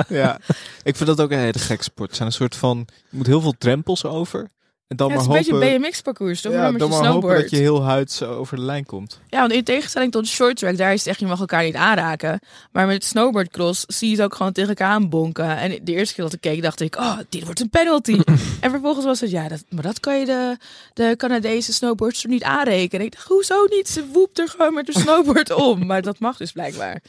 [0.09, 0.39] ja.
[0.83, 2.07] Ik vind dat ook een hele gekke sport.
[2.07, 4.49] Het zijn een soort van, je moet heel veel drempels over.
[4.87, 6.51] En dan Ja, het maar is een hopen, beetje BMX-parcours, toch?
[6.51, 9.19] ja, maar dan je maar hopen dat je heel huids over de lijn komt.
[9.27, 11.75] Ja, want in tegenstelling tot short track, daar is het echt, je mag elkaar niet
[11.75, 12.39] aanraken.
[12.71, 15.57] Maar met snowboardcross zie je het ook gewoon tegen elkaar aanbonken.
[15.57, 18.19] En de eerste keer dat ik keek, dacht ik, oh, dit wordt een penalty.
[18.61, 20.57] en vervolgens was het, ja, dat, maar dat kan je de,
[20.93, 22.99] de Canadese snowboardster niet aanrekenen.
[22.99, 23.89] En ik dacht, hoezo niet?
[23.89, 25.85] Ze woept er gewoon met de snowboard om.
[25.85, 27.01] Maar dat mag dus blijkbaar.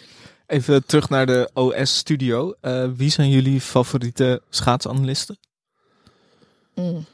[0.46, 2.54] Even terug naar de OS-studio.
[2.60, 5.38] Eh, wie zijn jullie favoriete schaatsanalisten?
[6.74, 7.06] Mm.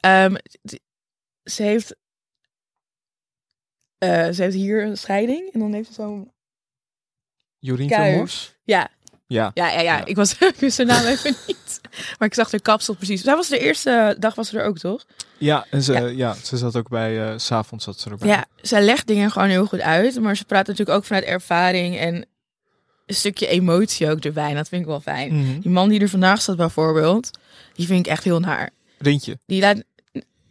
[0.00, 0.34] Ehm,
[1.44, 1.96] ze heeft...
[3.98, 6.32] eh, ze heeft hier een scheiding en dan heeft ze zo'n...
[7.58, 8.16] Jorien Kuijer.
[8.16, 8.54] Mors?
[8.64, 8.88] Ja,
[9.26, 9.50] Ja.
[9.54, 10.04] Ja, ja, ja.
[10.04, 11.80] Ik, was, ik wist haar naam even niet.
[12.18, 13.22] Maar ik zag haar kapsel precies.
[13.22, 15.04] Zij was de eerste dag was ze er ook, toch?
[15.38, 16.06] Ja, en ze, Ja.
[16.06, 16.32] ja.
[16.34, 18.28] ze zat ook bij, eh, s s'avonds zat ze erbij.
[18.28, 20.20] Ja, zij legt dingen gewoon heel goed uit.
[20.20, 22.26] Maar ze praat natuurlijk ook vanuit ervaring en
[23.06, 24.48] een stukje emotie ook erbij.
[24.48, 25.34] En dat vind ik wel fijn.
[25.36, 25.60] Mhm.
[25.60, 27.30] Die man die er vandaag staat bijvoorbeeld,
[27.74, 28.70] die vind ik echt heel naar.
[28.98, 29.38] Rintje.
[29.46, 29.82] Die laat...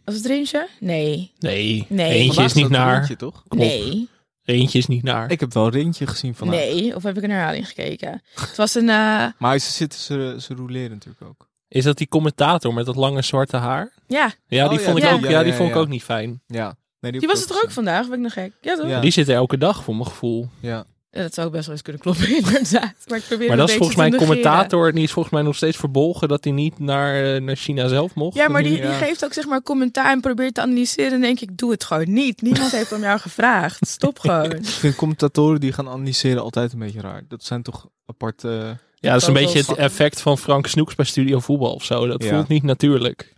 [0.04, 0.68] Was het Rintje?
[0.80, 1.32] Nee.
[1.38, 2.10] Nee, Nee.
[2.12, 2.94] Eentje is niet naar.
[2.96, 3.42] Rintje, toch?
[3.48, 3.64] Klopt.
[3.66, 4.08] Nee.
[4.44, 5.30] Eentje is niet naar.
[5.30, 6.56] Ik heb wel Rintje gezien vandaag.
[6.58, 6.94] Nee.
[6.94, 8.22] Of heb ik een herhaling gekeken?
[8.34, 8.88] Het was een...
[8.88, 11.48] eh, Maar ze zitten, ze, ze roleren natuurlijk ook.
[11.68, 13.92] Is dat die commentator met dat lange zwarte haar?
[14.06, 15.74] ja, Ja, Oh, die ja, vond ik ja, ook, ja, ja, ja, die vond ik
[15.74, 15.80] ja.
[15.80, 16.42] ook niet fijn.
[16.46, 16.76] Ja.
[17.00, 18.06] Nee, die was het er ook vandaag.
[18.08, 18.52] Ben ik nog gek?
[18.60, 18.88] Ja, toch?
[18.88, 19.00] Ja.
[19.00, 20.48] Die zit er elke dag voor mijn gevoel.
[20.60, 20.84] Ja.
[21.16, 22.94] Ja, dat zou ook best wel eens kunnen kloppen, inderdaad.
[23.06, 24.92] Maar, ik probeer Maar dat is volgens mij een commentator.
[24.92, 28.14] Die is volgens mij nog steeds verbolgen dat hij niet naar, eh, naar China zelf
[28.14, 28.36] mocht.
[28.36, 28.92] Ja, maar die, die Ja.
[28.98, 31.12] geeft ook zeg maar commentaar en probeert te analyseren.
[31.12, 32.42] En denk ik, doe het gewoon niet.
[32.42, 33.86] Niemand heeft om jou gevraagd.
[33.88, 34.52] Stop gewoon.
[34.52, 37.22] Ik vind commentatoren die gaan analyseren altijd een beetje raar.
[37.28, 38.78] Dat zijn toch aparte...
[39.00, 42.06] Ja, dat is een beetje het effect van Frank Snoeks bij Studio Voetbal of zo.
[42.06, 42.28] Dat Ja.
[42.34, 43.34] voelt niet natuurlijk.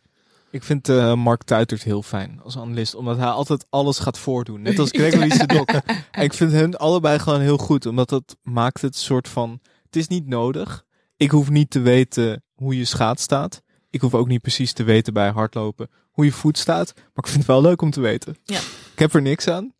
[0.51, 4.63] Ik vind eh, Mark Tuitert heel fijn als analist, omdat hij altijd alles gaat voordoen.
[4.63, 5.69] Net als Gregory Sedok.
[6.11, 9.61] En ik vind hen allebei gewoon heel goed, omdat dat maakt het soort van...
[9.85, 10.85] Het is niet nodig.
[11.17, 13.63] Ik hoef niet te weten hoe je schaat staat.
[13.91, 16.93] Ik hoef ook niet precies te weten bij hardlopen hoe je voet staat.
[16.95, 18.37] Maar ik vind het wel leuk om te weten.
[18.45, 18.59] Ja.
[18.93, 19.75] Ik heb er niks aan,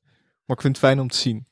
[0.45, 1.47] maar ik vind het fijn om te zien.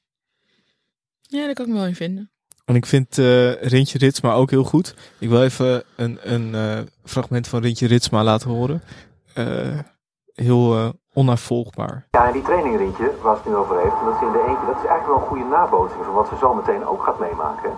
[1.22, 2.30] Ja, daar kan ik me wel in vinden.
[2.66, 4.94] En ik vind eh Rintje Ritsma ook heel goed.
[5.18, 8.82] Ik wil even een, een eh, fragment van Rintje Ritsma laten horen.
[9.34, 9.78] Eh,
[10.34, 12.06] heel eh, onnavolgbaar.
[12.10, 14.66] Ja, en die trainingrintje waar ze het nu over heeft, dat is in de eentje,
[14.66, 17.72] dat is eigenlijk wel een goede nabootsing van wat ze zo meteen ook gaat meemaken.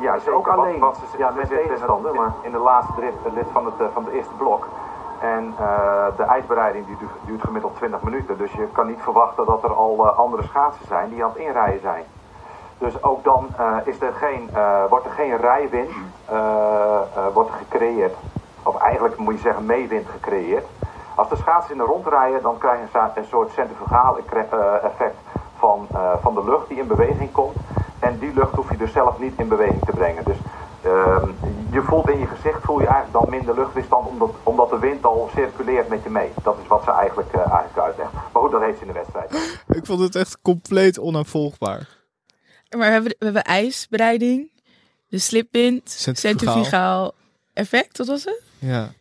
[0.00, 0.78] ja, ze ook alleen.
[0.78, 4.14] Wat, ze, ja, met tegenstander, maar in de laatste drift, lid van het, van het
[4.14, 4.68] eerste blok.
[5.20, 9.46] En eh, de ijsbereiding die duurt, duurt gemiddeld 20 minuten, dus je kan niet verwachten
[9.46, 12.04] dat er al andere schaatsen zijn die aan het inrijden zijn.
[12.78, 15.90] Dus ook dan eh, is er geen, eh, wordt er geen rijwind
[16.24, 17.00] eh,
[17.32, 18.14] wordt er gecreëerd.
[18.62, 20.66] Of eigenlijk moet je zeggen meewind gecreëerd.
[21.14, 24.18] Als de schaatsers in de rond rijden, dan krijg je een soort centrifugaal
[24.82, 25.16] effect
[25.58, 25.86] van,
[26.20, 27.56] van de lucht die in beweging komt.
[27.98, 30.24] En die lucht hoef je dus zelf niet in beweging te brengen.
[30.24, 30.36] Dus
[30.82, 31.28] ehm,
[31.70, 35.04] je voelt in je gezicht voel je eigenlijk dan minder luchtweerstand omdat, omdat de wind
[35.04, 36.32] al circuleert met je mee.
[36.42, 38.12] Dat is wat ze eigenlijk, eigenlijk uitlegt.
[38.12, 39.58] Maar goed, dat heeft ze in de wedstrijd.
[39.68, 41.93] Ik vond het echt compleet onaanvolgbaar.
[42.76, 44.50] Maar we hebben, we hebben ijsbereiding,
[45.08, 47.14] de slipwind, Centrifugaal.
[47.52, 48.42] effect, wat was het?
[48.58, 48.92] Ja.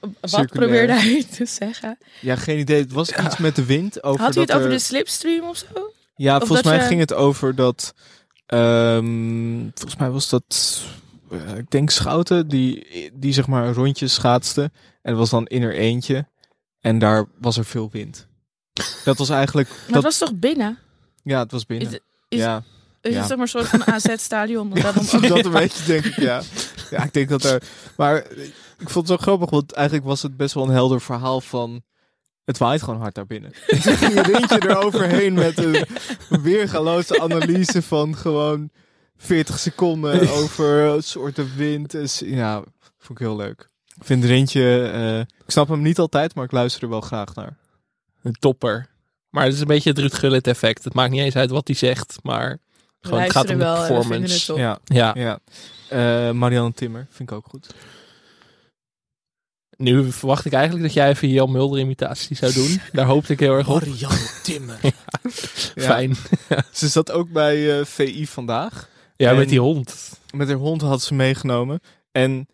[0.00, 0.46] Wat Circulair.
[0.48, 1.98] probeerde hij te zeggen?
[2.20, 2.80] ja, geen idee.
[2.80, 4.02] Het was iets met de wind.
[4.02, 5.92] Over Had hij het dat over er- de slipstream of zo?
[6.16, 7.94] Ja, Of volgens dat mij je- ging het over dat.
[8.46, 10.80] ehm, volgens mij was dat.
[11.30, 14.70] eh, ik denk Schouten, die, die zeg maar rondjes schaatste.
[15.02, 16.26] En was dan in er eentje.
[16.80, 18.26] En daar was er veel wind.
[19.04, 19.68] Dat was eigenlijk.
[19.68, 20.78] Maar dat, het was toch binnen?
[21.22, 21.88] Ja, het was binnen.
[21.92, 21.98] Is,
[22.28, 22.62] is, ja,
[23.04, 23.18] is ja.
[23.18, 24.72] het zeg maar een soort van AZ-stadion?
[24.74, 26.42] Ja, dat een beetje denk ik, ja.
[26.90, 27.62] Ja, ik denk dat er...
[27.96, 28.16] Maar
[28.78, 31.82] ik vond het zo grappig, want eigenlijk was het best wel een helder verhaal van...
[32.44, 33.52] Het waait gewoon hard daar binnen.
[33.66, 35.86] Een rintje eroverheen met een
[36.42, 38.70] weergaloze analyse van gewoon
[39.16, 41.90] 40 seconden over soorten wind.
[41.90, 42.62] Dus ja,
[42.98, 43.70] vond ik heel leuk.
[43.96, 47.34] Ik vind Rintje, eh, ik snap hem niet altijd, maar ik luister er wel graag
[47.34, 47.56] naar.
[48.22, 48.88] Een topper.
[49.30, 50.84] Maar het is een beetje het Ruud Gullit effect.
[50.84, 52.58] Het maakt niet eens uit wat hij zegt, maar
[53.04, 54.54] gewoon het gaat om de wel we performance.
[54.54, 55.12] Ja, Ja.
[55.14, 55.38] ja.
[55.88, 57.74] Eh, Marianne Timmer vind ik ook goed.
[59.76, 62.80] Nu verwacht ik eigenlijk dat jij even Jan Mulder imitatie zou doen.
[62.92, 63.80] Daar hoopte ik heel erg op.
[63.86, 64.78] Marianne Timmer.
[65.88, 66.16] Fijn.
[66.72, 68.88] Ze zat ook bij eh, VI vandaag.
[69.16, 70.18] Ja, En met die hond.
[70.30, 71.80] Met haar hond had ze meegenomen.
[72.12, 72.48] En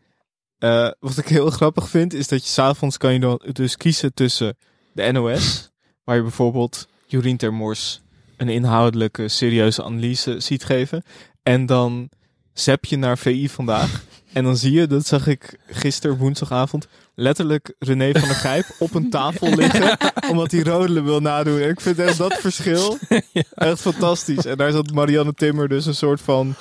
[0.58, 4.14] eh, wat ik heel grappig vind, is dat je s'avonds kan je dan dus kiezen
[4.14, 4.56] tussen
[4.92, 5.70] de NOS,
[6.04, 8.00] waar je bijvoorbeeld Jorien Termors
[8.40, 11.02] een inhoudelijke, serieuze analyse ziet geven.
[11.42, 12.08] En dan
[12.52, 13.90] zap je naar VI vandaag.
[14.32, 18.94] En dan zie je, dat zag ik gisteren woensdagavond, letterlijk René van der Gijp op
[18.94, 19.96] een tafel liggen.
[20.28, 21.60] omdat hij Rodelen wil nadoen.
[21.60, 22.98] En ik vind echt dat verschil
[23.54, 24.46] echt fantastisch.
[24.46, 26.54] En daar zat Marianne Timmer dus een soort van...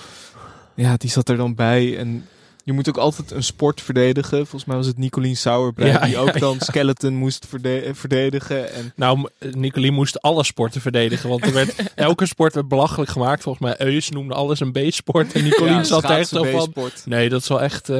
[0.76, 1.98] Ja, die zat er dan bij.
[1.98, 2.26] En
[2.70, 4.38] je moet ook altijd een sport verdedigen.
[4.38, 6.66] Volgens mij was het Nicolien Sauerbrei Ja, die ja, ook dan ja.
[6.66, 8.74] skeleton moest verde- verdedigen.
[8.74, 11.30] En Nou, Nicolien moest alle sporten verdedigen.
[11.30, 13.44] Want er werd, elke sport werd belachelijk gemaakt.
[13.44, 15.32] Volgens mij Eus noemde alles een B-sport.
[15.34, 16.74] En Nicolien Ja, zat echt zo van...
[17.06, 17.90] Nee, dat is wel echt...
[17.90, 17.98] eh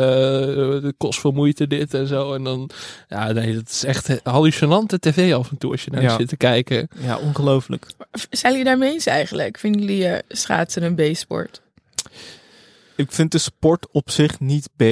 [0.84, 2.34] het kost veel moeite dit en zo.
[2.34, 2.70] En dan...
[3.08, 6.18] Ja, nee, dat is echt hallucinante tv af en toe als je naar Ja.
[6.18, 6.88] zit te kijken.
[7.00, 7.86] Ja, ongelooflijk.
[8.30, 9.58] Zijn jullie daarmee eens eigenlijk?
[9.60, 11.62] Vinden jullie eh, schaatsen een B-sport?
[13.00, 14.84] Ik vind de sport op zich niet B.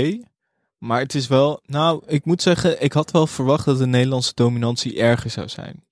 [0.78, 1.62] Maar het is wel...
[1.66, 5.84] Nou, ik moet zeggen, ik had wel verwacht dat de Nederlandse dominantie erger zou zijn.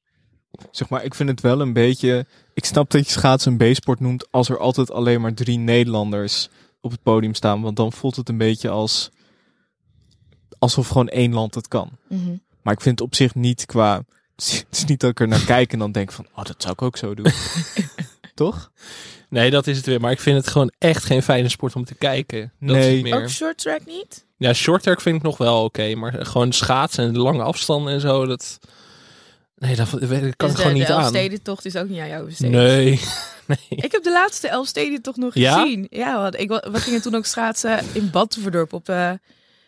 [0.72, 2.26] Zeg maar, ik vind het wel een beetje...
[2.54, 6.50] Ik snap dat je schaatsen een B-sport noemt als er altijd alleen maar drie Nederlanders
[6.82, 7.62] op het podium staan.
[7.62, 9.12] Want dan voelt het een beetje als...
[10.60, 11.90] Alsof gewoon één land het kan.
[12.10, 12.36] Mhm.
[12.62, 13.96] Maar ik vind het op zich niet qua...
[14.36, 16.28] Het is niet dat ik er naar kijk en dan denk van...
[16.36, 17.26] Oh, dat zou ik ook zo doen.
[18.36, 18.72] Toch?
[19.30, 20.00] Nee, dat is het weer.
[20.02, 22.52] Maar ik vind het gewoon echt geen fijne sport om te kijken.
[22.60, 22.98] Dat Nee.
[22.98, 23.16] is meer.
[23.22, 24.26] Ook short track niet?
[24.38, 25.96] Ja, short track vind ik nog wel oké.
[25.96, 28.60] maar gewoon schaatsen en de lange afstanden en zo, dat...
[29.58, 31.00] Nee, dat, dat kan Dus ik de, gewoon niet de aan.
[31.02, 32.52] Elfstedentocht is ook niet aan jou besteed.
[33.48, 33.60] Nee.
[33.70, 35.60] Ik heb de laatste Elfstedentocht nog Ja?
[35.62, 35.88] gezien.
[35.90, 39.12] Ja, want ik, we gingen toen ook schaatsen in Badhoevedorp op, eh,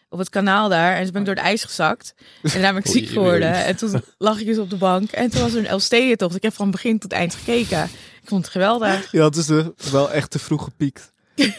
[0.10, 0.96] op het kanaal daar.
[0.96, 2.14] En toen ben ik door het ijs gezakt.
[2.44, 3.54] En daarna ben ik ziek geworden.
[3.54, 5.12] En toen lag ik dus op de bank.
[5.12, 6.36] En toen was er een Elfstedentocht.
[6.36, 7.90] Ik heb van begin tot eind gekeken.
[8.28, 9.12] Ik vond het geweldig.
[9.12, 11.14] Ja, het is de, wel echt te vroeg gepiekt.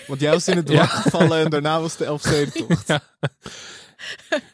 [0.06, 0.76] Want jij was in het Ja.
[0.78, 2.88] wacht gevallen en daarna was de Elfstedentocht.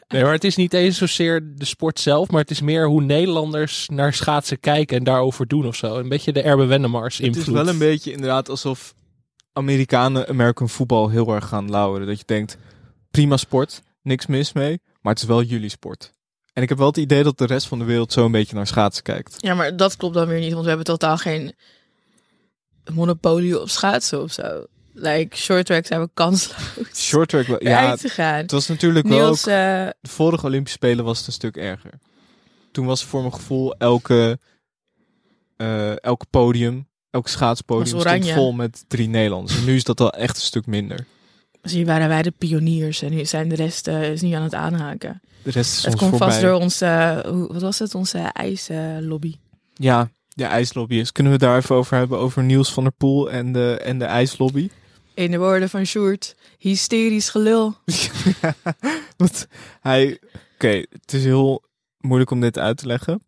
[0.07, 3.01] Nee, maar het is niet eens zozeer de sport zelf, maar het is meer hoe
[3.01, 5.95] Nederlanders naar schaatsen kijken en daarover doen of zo.
[5.95, 7.47] Een beetje de Erbe Wennemars Het invloed.
[7.47, 8.93] is wel een beetje inderdaad alsof
[9.53, 12.07] Amerikanen American voetbal heel erg gaan lauweren.
[12.07, 12.57] Dat je denkt,
[13.11, 16.11] prima sport, niks mis mee, maar het is wel jullie sport.
[16.53, 18.55] En ik heb wel het idee dat de rest van de wereld zo een beetje
[18.55, 19.35] naar schaatsen kijkt.
[19.37, 20.51] Ja, maar dat klopt dan weer niet.
[20.51, 21.53] Want we hebben totaal geen
[22.93, 24.65] monopolie op schaatsen of zo.
[24.97, 26.57] Like, short track zijn we kansloos.
[26.93, 28.35] Short track, wel- Ja, te gaan.
[28.37, 29.43] het was natuurlijk wel ook, eh,
[30.01, 31.91] de vorige Olympische Spelen was het een stuk erger.
[32.71, 34.39] Toen was voor mijn gevoel elke,
[35.57, 39.57] eh, elke podium, elk schaatspodium stond vol met drie Nederlanders.
[39.57, 41.05] En nu is dat al echt een stuk minder.
[41.61, 43.01] zie je, waren wij de pioniers.
[43.01, 45.21] En nu zijn de rest eh, is niet aan het aanhaken.
[45.43, 46.27] De rest is Het komt voorbij.
[46.29, 49.35] vast door onze, hoe- wat was het, onze ijslobby.
[49.75, 51.11] Ja, de ijslobbyist.
[51.11, 52.17] Kunnen we het daar even over hebben?
[52.17, 54.69] Over Niels van der Poel en de, en de ijslobby?
[55.13, 57.75] In de woorden van Sjoerd, hysterisch gelul.
[59.17, 59.47] Want
[59.81, 60.19] hij...
[60.53, 61.63] Oké, het is heel
[61.99, 63.21] moeilijk om dit uit te leggen.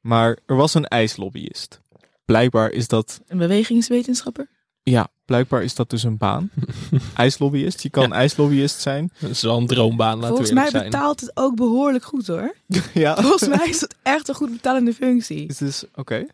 [0.00, 1.80] Maar er was een ijslobbyist.
[2.24, 3.20] Blijkbaar is dat...
[3.26, 4.48] Een bewegingswetenschapper.
[4.82, 6.50] Ja, blijkbaar is dat dus een baan.
[7.14, 7.82] ijslobbyist.
[7.82, 9.12] Je kan ijslobbyist zijn.
[9.20, 12.54] Dat is wel een droombaan, laten Volgens we mij betaalt het ook behoorlijk goed hoor.
[12.94, 13.22] ja.
[13.22, 15.48] Volgens mij is het echt een goed betalende functie.
[15.48, 15.84] Is dus...
[15.94, 16.26] Oké.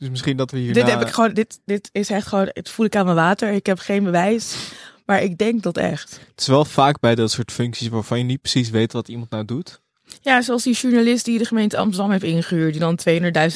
[0.00, 0.72] Dus misschien dat we hier...
[0.72, 3.52] Dit heb ik gewoon, dit, dit is echt gewoon, het voel ik aan mijn water.
[3.52, 4.54] Ik heb geen bewijs.
[5.06, 6.10] Maar ik denk dat echt.
[6.30, 9.30] Het is wel vaak bij dat soort functies waarvan je niet precies weet wat iemand
[9.30, 9.80] nou doet.
[10.20, 12.72] Ja, zoals die journalist die de gemeente Amsterdam heeft ingehuurd.
[12.72, 12.98] Die dan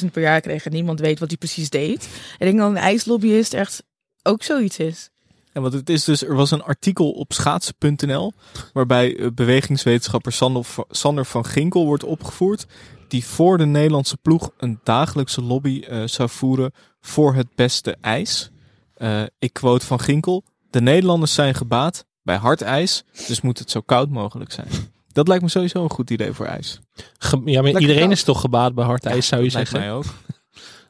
[0.03, 2.03] 200.000 per jaar kreeg en niemand weet wat hij precies deed.
[2.37, 3.83] Ik denk dat een ijslobbyist echt
[4.23, 5.09] ook zoiets is.
[5.53, 8.33] En want het is dus, er was een artikel op schaatsen.nl
[8.73, 12.65] waarbij eh, bewegingswetenschapper Sander van- Sander van Ginkel wordt opgevoerd.
[13.07, 18.49] Die voor de Nederlandse ploeg een dagelijkse lobby eh, zou voeren voor het beste ijs.
[18.95, 20.43] Eh, ik quote van Ginkel.
[20.69, 24.67] De Nederlanders zijn gebaat bij hard ijs, dus moet het zo koud mogelijk zijn.
[25.11, 26.79] Dat lijkt me sowieso een goed idee voor ijs.
[27.17, 28.11] Ge- ja, maar Lekker iedereen koud.
[28.11, 29.89] is toch gebaat bij hard ijs, zou je Dat lijkt zeggen?
[29.89, 30.05] mij ook.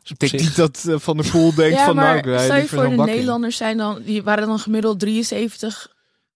[0.04, 2.54] Ik denk niet dat eh, Van der Poel denkt ja, van maar nou, ik stel
[2.56, 3.12] je liever voor, de.
[3.12, 5.88] Nederlanders zijn dan, die waren dan gemiddeld 73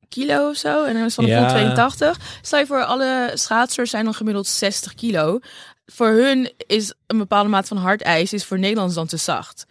[0.10, 0.84] kilo of zo.
[0.86, 1.40] En dan is Van de Ja.
[1.40, 2.20] Poel 82.
[2.42, 5.40] Stel je voor, alle schaatsers zijn dan gemiddeld 60 kilo.
[5.92, 9.66] Voor hun is een bepaalde maat van hard ijs is voor Nederlanders dan te zacht.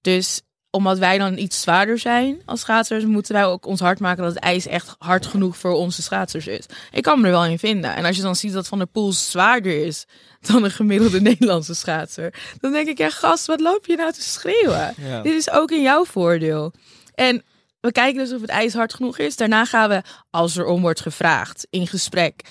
[0.00, 4.22] Dus omdat wij dan iets zwaarder zijn als schaatsers, moeten wij ook ons hard maken
[4.24, 6.66] dat het ijs echt hard genoeg voor onze schaatsers is.
[6.90, 7.94] Ik kan me er wel in vinden.
[7.94, 10.06] En als je dan ziet dat Van der Poel zwaarder is
[10.40, 14.22] dan een gemiddelde Nederlandse schaatser, dan denk ik, ja gast, wat loop je nou te
[14.22, 14.94] schreeuwen?
[14.96, 15.22] Ja.
[15.22, 16.72] Dit is ook in jouw voordeel.
[17.14, 17.44] En
[17.80, 19.36] we kijken dus of het ijs hard genoeg is.
[19.36, 22.42] Daarna gaan we, als er om wordt gevraagd, in gesprek.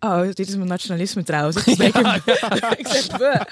[0.00, 1.56] Oh, dit is mijn nationalisme trouwens.
[1.66, 1.66] Ik,
[2.82, 3.46] ik zeg we.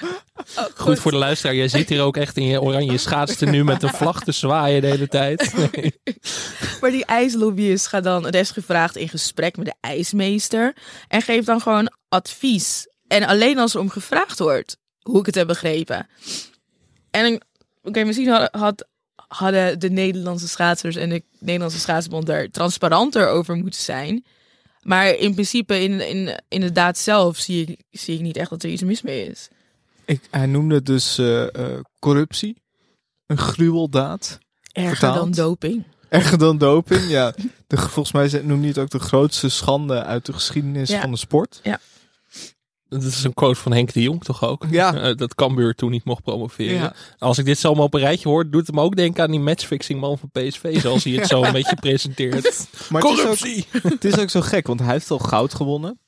[0.57, 3.83] Oh, Goed voor de luisteraar, jij zit hier ook echt in je oranje schaatstenu met
[3.83, 5.53] een vlag te zwaaien de hele tijd.
[6.81, 10.73] Maar die ijslobbyist gaat dan, er is gevraagd in gesprek met de ijsmeester.
[11.07, 12.87] En geeft dan gewoon advies.
[13.07, 16.07] En alleen als er om gevraagd wordt, hoe ik het heb begrepen.
[17.11, 17.41] En
[17.83, 18.87] oké, misschien had, had-
[19.27, 24.25] hadden de Nederlandse schaatsers en de Nederlandse schaatsbond er transparanter over moeten zijn.
[24.85, 28.69] Maar in principe, in, in, inderdaad zelf, zie ik, zie ik niet echt dat er
[28.69, 29.47] iets mis mee is.
[30.05, 32.61] Ik, hij noemde het dus eh, eh, corruptie.
[33.25, 34.39] Een gruweldaad.
[34.71, 35.15] Erger Vertaald.
[35.15, 35.83] dan doping.
[36.09, 37.33] Erger dan doping, ja.
[37.67, 41.01] De, volgens mij noemde hij het ook de grootste schande uit de geschiedenis Ja.
[41.01, 41.61] van de sport.
[43.01, 44.65] Dat is een quote van Henk de Jong toch ook?
[44.69, 44.93] Ja.
[45.05, 46.75] Eh, dat Cambuur toen niet mocht promoveren.
[46.75, 46.93] Ja.
[47.17, 49.31] Als ik dit zo allemaal op een rijtje hoor, doet het me ook denken aan
[49.31, 50.79] die matchfixing man van PSV.
[50.81, 52.43] Zoals hij het zo een beetje presenteert.
[52.89, 53.65] Maar het is, ook, Corruptie!
[53.71, 55.99] het is ook zo gek, want hij heeft al goud gewonnen.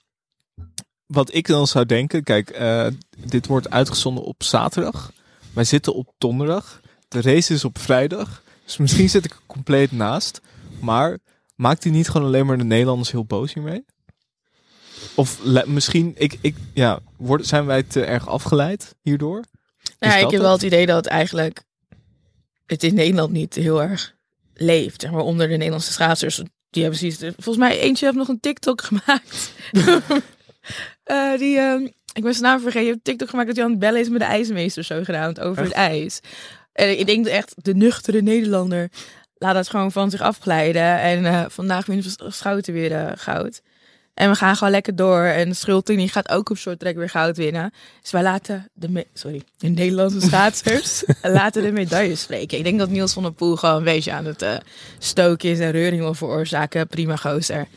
[1.06, 2.88] Wat ik dan zou denken, kijk, eh,
[3.26, 5.12] dit wordt uitgezonden op zaterdag.
[5.54, 6.80] Wij zitten op donderdag.
[7.08, 8.42] De race is op vrijdag.
[8.66, 10.42] Dus misschien zit ik er compleet naast.
[10.80, 11.18] Maar
[11.56, 13.86] maakt hij niet gewoon alleen maar de Nederlanders heel boos hiermee?
[15.16, 19.44] Of misschien, ik, ik, ja, worden, zijn wij te erg afgeleid hierdoor?
[20.00, 20.62] Nou, ik heb wel het?
[20.62, 21.64] idee dat eigenlijk
[22.66, 24.16] het in Nederland niet heel erg
[24.54, 25.02] leeft.
[25.02, 26.36] Zeg maar onder de Nederlandse schaatsers.
[26.70, 27.34] Die hebben precies.
[27.34, 29.52] Volgens mij eentje heeft nog een TikTok gemaakt.
[31.04, 32.86] Eh, die, ehm, ik ben zijn naam vergeten.
[32.86, 35.64] Heeft een TikTok gemaakt dat hij aan het bellen is met de ijsmeester zogenaamd over
[35.64, 36.20] het ijs.
[36.74, 38.90] En ik denk echt de nuchtere Nederlander
[39.36, 41.00] laat dat gewoon van zich afglijden.
[41.00, 43.62] En eh, vandaag wint Schouten weer eh, goud.
[44.18, 45.24] En we gaan gewoon lekker door.
[45.24, 47.74] En Schulting gaat ook op short track weer goud winnen.
[48.02, 52.58] Dus wij laten de, me- sorry, de Nederlandse schaatsers laten de medailles spreken.
[52.58, 54.56] Ik denk dat Niels van der Poel gewoon een beetje aan het eh,
[55.00, 56.88] stoken is en reuring wil veroorzaken.
[56.88, 57.68] Prima gozer.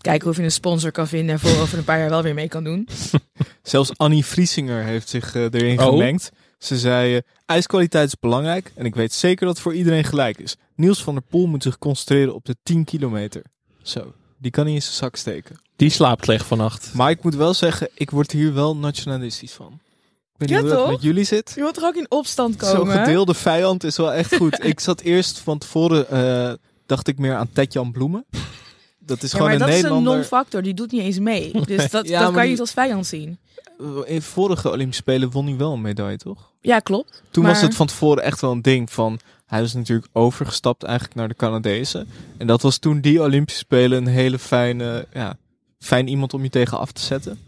[0.00, 2.34] Kijken of je een sponsor kan vinden en voor over een paar jaar wel weer
[2.34, 2.88] mee kan doen.
[3.62, 5.86] Zelfs Annie Vriesinger heeft zich eh, erin Oh.
[5.86, 6.30] gemengd.
[6.58, 10.38] Ze zei, eh, ijskwaliteit is belangrijk en ik weet zeker dat het voor iedereen gelijk
[10.38, 10.56] is.
[10.76, 13.42] Niels van der Poel moet zich concentreren op de 10 kilometer.
[13.82, 14.12] Zo,
[14.46, 15.56] die kan hij in zijn zak steken.
[15.76, 16.90] Die slaapt slecht vannacht.
[16.94, 19.72] Maar ik moet wel zeggen, ik word hier wel nationalistisch van.
[19.72, 19.78] Ik
[20.36, 21.52] weet Ja, niet hoe dat met jullie zit.
[21.54, 22.98] Je wilt toch ook in opstand Zo'n komen?
[22.98, 24.64] gedeelde vijand is wel echt goed.
[24.72, 26.52] ik zat eerst van tevoren, eh,
[26.86, 28.24] dacht ik meer aan Tetjan Bloemen.
[28.98, 30.62] Dat is Ja, gewoon maar een dat is een non-factor.
[30.62, 31.50] Die doet niet eens mee.
[31.66, 33.38] Dus dat, Ja, dat kan je niet als vijand zien.
[34.04, 36.52] In vorige Olympische Spelen won hij wel een medaille, toch?
[36.60, 37.22] Ja, klopt.
[37.30, 39.18] Toen Maar- was het van tevoren echt wel een ding van...
[39.46, 42.08] Hij was natuurlijk overgestapt eigenlijk naar de Canadezen.
[42.38, 45.36] En dat was toen die Olympische Spelen een hele fijne, ja,
[45.78, 47.38] fijn iemand om je tegen af te zetten.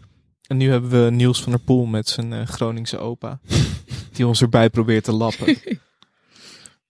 [0.47, 3.39] En nu hebben we Niels van der Poel met zijn eh, Groningse opa.
[4.13, 5.57] die ons erbij probeert te lappen.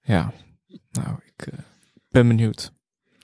[0.02, 0.34] ja,
[0.92, 1.60] nou, ik eh,
[2.10, 2.72] ben benieuwd.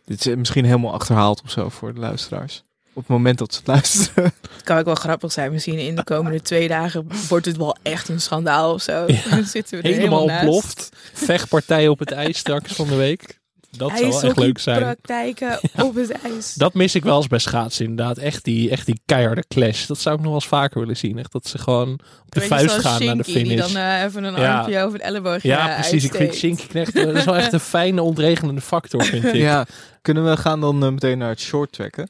[0.06, 2.64] Dit is misschien helemaal achterhaald of zo voor de luisteraars.
[2.96, 4.24] Op het moment dat ze het luisteren.
[4.52, 5.52] Het kan ook wel grappig zijn.
[5.52, 9.04] Misschien in de komende twee dagen wordt het wel echt een schandaal of zo.
[9.08, 10.90] Ja, Dan zitten we er Helemaal helemaal ontploft.
[11.14, 13.40] Vechtpartij op het ijs straks van de week.
[13.78, 14.80] Dat zou wel echt leuk zijn.
[14.80, 16.54] praktijken op het ijs.
[16.54, 18.18] Dat mis ik wel eens bij schaatsen inderdaad.
[18.18, 19.86] Echt die, echt die keiharde clash.
[19.86, 21.18] Dat zou ik nog wel eens vaker willen zien.
[21.18, 22.00] Echt dat ze gewoon op
[22.32, 23.48] de Weet vuist gaan naar de finish.
[23.48, 24.58] Die dan eh, even een Ja.
[24.58, 26.04] armpje over het elleboogje ja, precies.
[26.04, 26.36] Ik vind.
[26.36, 29.34] Shinky Knecht dat is wel echt een fijne ontregelende factor, vind ik.
[29.34, 29.66] Ja,
[30.02, 32.10] kunnen we gaan dan eh, meteen naar het short tracken.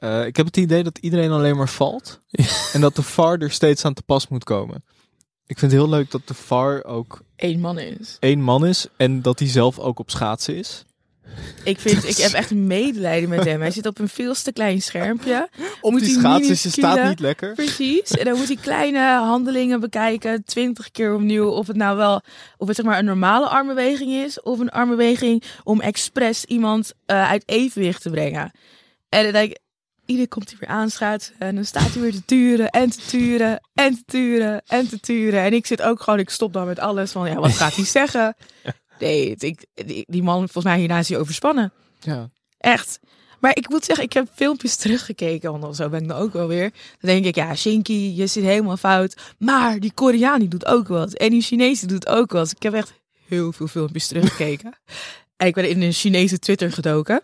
[0.00, 2.20] Eh, ik heb het idee dat iedereen alleen maar valt.
[2.72, 4.84] en dat de VAR er steeds aan te pas moet komen.
[5.46, 8.16] Ik vind het heel leuk dat de VAR ook Eén man is.
[8.20, 8.86] één man is.
[8.96, 10.84] En dat hij zelf ook op schaatsen is.
[11.64, 13.60] Ik, vind, ik heb echt medelijden met hem.
[13.60, 15.48] Hij zit op een veel te klein schermpje.
[15.80, 17.54] Op Moet die hij schaats, dus je minuscule- staat niet lekker.
[17.54, 18.10] Precies.
[18.10, 21.48] En dan moet hij kleine handelingen bekijken, twintig keer opnieuw.
[21.48, 22.20] Of het nou wel,
[22.56, 27.28] of het zeg maar een normale armbeweging is, of een armbeweging om expres iemand eh,
[27.30, 28.50] uit evenwicht te brengen.
[29.08, 29.58] En dan denk ik,
[30.10, 33.60] ieder komt hij weer aanschaatsen en dan staat hij weer te turen en te turen
[33.74, 35.40] en te turen en te turen.
[35.42, 37.84] En ik zit ook gewoon, ik stop dan met alles van, ja, wat gaat hij
[37.84, 38.34] zeggen?
[38.98, 41.72] Nee, ik, die, die man, volgens mij hierna is hij overspannen.
[42.00, 42.30] Ja.
[42.58, 43.00] Echt.
[43.38, 46.46] Maar ik moet zeggen, ik heb filmpjes teruggekeken, want zo ben ik dan ook wel
[46.46, 46.70] weer.
[46.70, 49.34] Dan denk ik, ja, Shinky, je zit helemaal fout.
[49.38, 51.12] Maar die Koreaan die doet ook wat.
[51.12, 52.50] En die Chinese doet ook wat.
[52.50, 52.92] Ik heb echt
[53.26, 54.74] heel veel filmpjes teruggekeken.
[55.36, 57.20] en ik ben in een Chinese Twitter gedoken.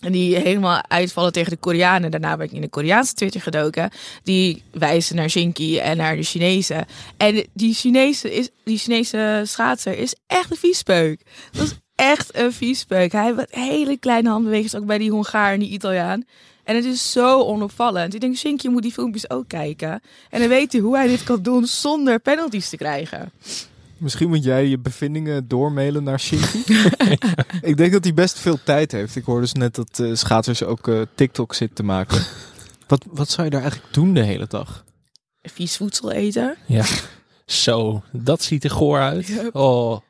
[0.00, 2.10] Die helemaal uitvallen tegen de Koreanen.
[2.10, 3.90] Daarna ben ik in de Koreaanse Twitter gedoken.
[4.22, 6.86] Die wijzen naar Shinky en naar de Chinezen.
[7.16, 11.20] En die Chinese, is, die Chinese schaatser is echt een viespeuk.
[11.52, 13.12] Dat is echt een viespeuk.
[13.12, 16.24] Hij heeft hele kleine handbewegingen, ook bij die Hongaar en die Italiaan.
[16.64, 18.14] En het is zo onopvallend.
[18.14, 20.00] Ik denk, Shinky moet die filmpjes ook kijken.
[20.30, 23.32] En dan weet hij hoe hij dit kan doen zonder penalties te krijgen.
[23.98, 26.72] Misschien moet jij je bevindingen doormailen naar Shinky.
[27.70, 29.16] ik denk dat hij best veel tijd heeft.
[29.16, 32.22] Ik hoorde dus net dat eh, schaatsers ook eh, TikTok zitten te maken.
[32.88, 34.84] wat, wat zou je daar eigenlijk doen de hele dag?
[35.42, 36.56] Vies voedsel eten.
[36.66, 36.84] Ja.
[37.46, 39.26] Zo, dat ziet er goor uit.
[39.26, 39.54] Yep.
[39.54, 40.00] Oh,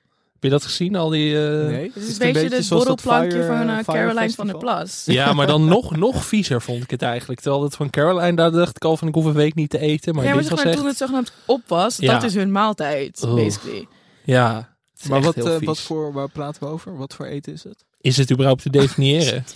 [0.47, 0.97] je dat gezien?
[0.97, 1.35] Al die.
[1.49, 1.91] eh, Nee?
[1.95, 5.03] Het is een beetje het borrelplankje van uh, Caroline van der Plas.
[5.19, 7.41] Ja, maar dan nog, nog viezer vond ik het eigenlijk.
[7.41, 9.79] Terwijl het van Caroline, daar dacht ik al van ik hoef een week niet te
[9.79, 10.15] eten.
[10.15, 10.77] Maar ja, maar zeg maar, echt...
[10.77, 12.13] toen het zogenaamd op was, Ja.
[12.13, 13.87] dat is hun maaltijd, basically.
[14.25, 14.77] Ja,
[15.09, 16.97] Maar wat, eh, wat voor, waar praten we over?
[16.97, 17.85] Wat voor eten is het?
[18.01, 19.45] Is het überhaupt te definiëren?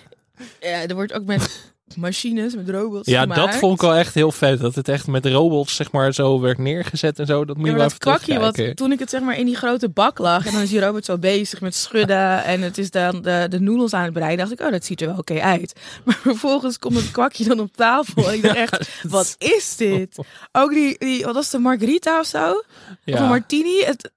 [0.61, 1.61] Ja, er wordt ook met
[1.97, 3.41] machines, met robots ja, gemaakt.
[3.41, 4.61] dat vond ik wel echt heel vet.
[4.61, 7.45] Dat het echt met robots zeg maar zo werd neergezet en zo.
[7.45, 9.57] Dat moet Ja, je wel dat kwakje, wat toen ik het zeg maar in die
[9.57, 12.91] grote bak lag en dan is die robot zo bezig met schudden en het is
[12.91, 15.41] dan de, de noedels aan het bereiden, dacht ik, oh, dat ziet er wel oké
[15.41, 15.73] uit.
[16.05, 20.19] Maar vervolgens komt het kwakje dan op tafel en ik dacht echt, wat is dit?
[20.53, 22.51] Ook die, die wat was de margarita of zo?
[22.53, 22.65] Of
[23.05, 23.21] Ja.
[23.21, 23.83] een martini?
[23.85, 24.11] Het,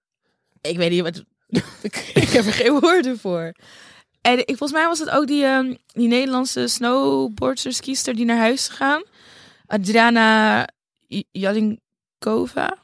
[0.61, 1.23] ik weet niet, wat,
[1.81, 3.53] ik, ik heb er geen woorden voor.
[4.23, 8.37] En ik, volgens mij was het ook die, ehm, die Nederlandse snowboardster, skiester die naar
[8.37, 9.03] huis is gegaan.
[9.67, 10.67] Adriana
[11.07, 12.77] J- Jalinkova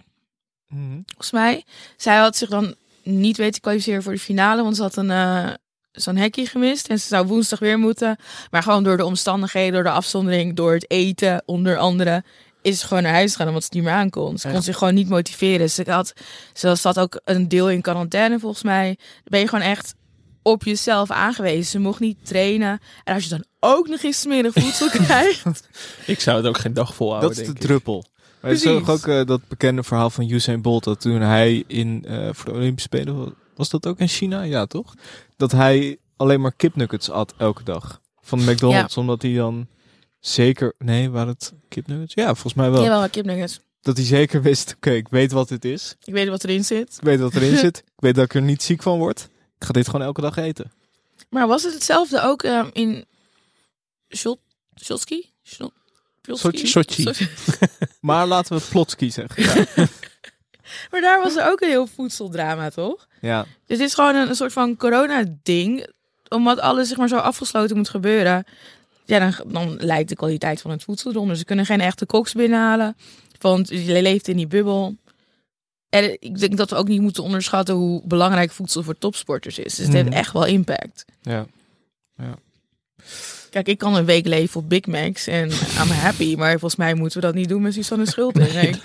[1.06, 1.64] volgens mij.
[1.98, 5.12] Zij had zich dan niet weten te kwalificeren voor de finale, want ze had een
[5.12, 5.50] eh,
[5.92, 8.18] zo'n hekje gemist en ze zou woensdag weer moeten.
[8.52, 12.24] Maar gewoon door de omstandigheden, door de afzondering, door het eten, onder andere,
[12.62, 14.38] is ze gewoon naar huis gegaan omdat ze het niet meer aankon.
[14.38, 15.70] Ze kon zich gewoon niet motiveren.
[15.70, 16.14] Ze had,
[16.54, 18.86] ze zat ook een deel in quarantaine volgens mij.
[18.98, 19.94] Dan ben je gewoon echt
[20.42, 21.66] op jezelf aangewezen.
[21.66, 22.80] Ze mocht niet trainen.
[23.04, 25.68] En als je dan ook nog eens smerig voedsel krijgt.
[26.06, 27.70] Ik zou het ook geen dag volhouden, Dat is de denk ik.
[27.70, 28.06] druppel.
[28.42, 30.84] Maar is toch ook eh, dat bekende verhaal van Usain Bolt.
[30.84, 34.42] Dat toen hij in, eh, voor de Olympische Spelen, was dat ook in China?
[34.42, 34.94] Ja, toch?
[35.38, 38.02] Dat hij alleen maar kipnuggets at elke dag.
[38.22, 38.98] Van de McDonald's.
[38.98, 39.68] Omdat hij dan
[40.20, 40.74] zeker...
[40.78, 42.14] Nee, waren het kipnuggets?
[42.14, 42.84] Ja, volgens mij wel.
[42.84, 43.60] Jawel, kipnuggets.
[43.82, 45.96] Dat hij zeker wist, oké, ik weet wat dit is.
[46.04, 46.96] Ik weet wat erin zit.
[46.98, 47.78] Ik weet wat erin zit.
[47.78, 49.30] Ik weet dat ik er niet ziek van word.
[49.60, 50.72] Ik ga dit gewoon elke dag eten.
[51.30, 53.06] Maar was het hetzelfde ook ehm, in
[54.16, 54.40] Shot,
[54.84, 55.32] Shotski?
[55.44, 55.72] Shot,
[56.38, 57.28] Sochi?
[58.02, 59.44] Maar laten we Plotski zeggen.
[59.44, 59.88] Ja.
[60.92, 63.08] Maar daar was er ook een heel voedseldrama, toch?
[63.22, 63.46] ja.
[63.66, 65.88] Dus dit is gewoon een, een soort van corona-ding.
[66.28, 68.44] Omdat alles zeg maar zo afgesloten moet gebeuren.
[69.06, 71.36] Ja, dan, dan lijkt de kwaliteit van het voedsel eronder.
[71.36, 72.98] Ze kunnen geen echte koks binnenhalen.
[73.40, 74.96] Want je leeft in die bubbel.
[75.90, 79.76] En ik denk dat we ook niet moeten onderschatten hoe belangrijk voedsel voor topsporters is.
[79.76, 80.18] Dus het heeft Mhm.
[80.18, 81.06] echt wel impact.
[81.22, 81.46] Ja.
[82.18, 82.36] ja.
[83.50, 86.36] Kijk, ik kan een week leven op Big Macs en I'm happy.
[86.38, 88.54] Maar volgens mij moeten we dat niet doen met Susanne Schulting.
[88.54, 88.76] Nee.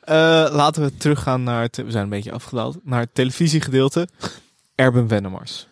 [0.00, 0.14] Eh,
[0.52, 4.08] laten we teruggaan naar het, we zijn een beetje afgedaald, naar het televisiegedeelte.
[4.74, 5.66] Erben Wennemars.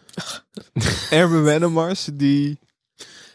[1.11, 2.59] Erben Wennemars, die,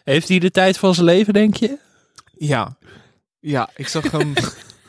[0.04, 1.78] Heeft hij de tijd van zijn leven, denk je?
[2.38, 2.78] ja,
[3.40, 4.34] ja, ik zag hem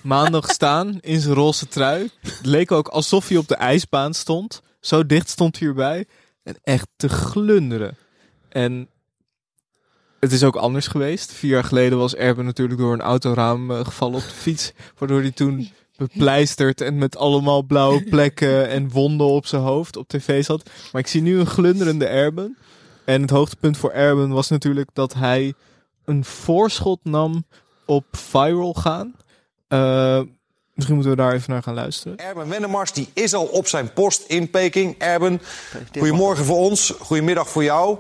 [0.01, 2.11] maandag staan in zijn roze trui.
[2.21, 4.63] Het leek ook alsof hij op de ijsbaan stond.
[4.81, 6.07] Zo dicht stond hij erbij.
[6.43, 7.97] En echt te glunderen.
[8.49, 8.89] En
[10.21, 11.33] het is ook anders geweest.
[11.33, 14.73] Vier jaar geleden was Erben natuurlijk door een autoraam eh, gevallen op de fiets.
[14.99, 20.09] Waardoor hij toen bepleisterd en met allemaal blauwe plekken en wonden op zijn hoofd op
[20.09, 20.71] tv zat.
[20.93, 22.57] Maar ik zie nu een glunderende Erben.
[23.05, 25.55] En het hoogtepunt voor Erben was natuurlijk dat hij
[26.05, 27.45] een voorschot nam
[27.85, 29.15] op viral gaan.
[29.71, 30.21] Eh,
[30.75, 32.19] misschien moeten we daar even naar gaan luisteren.
[32.19, 34.95] Erben Wennemars die is al op zijn post in Peking.
[34.99, 35.43] Erben,
[35.93, 37.99] goedemorgen voor ons, goedemiddag voor jou.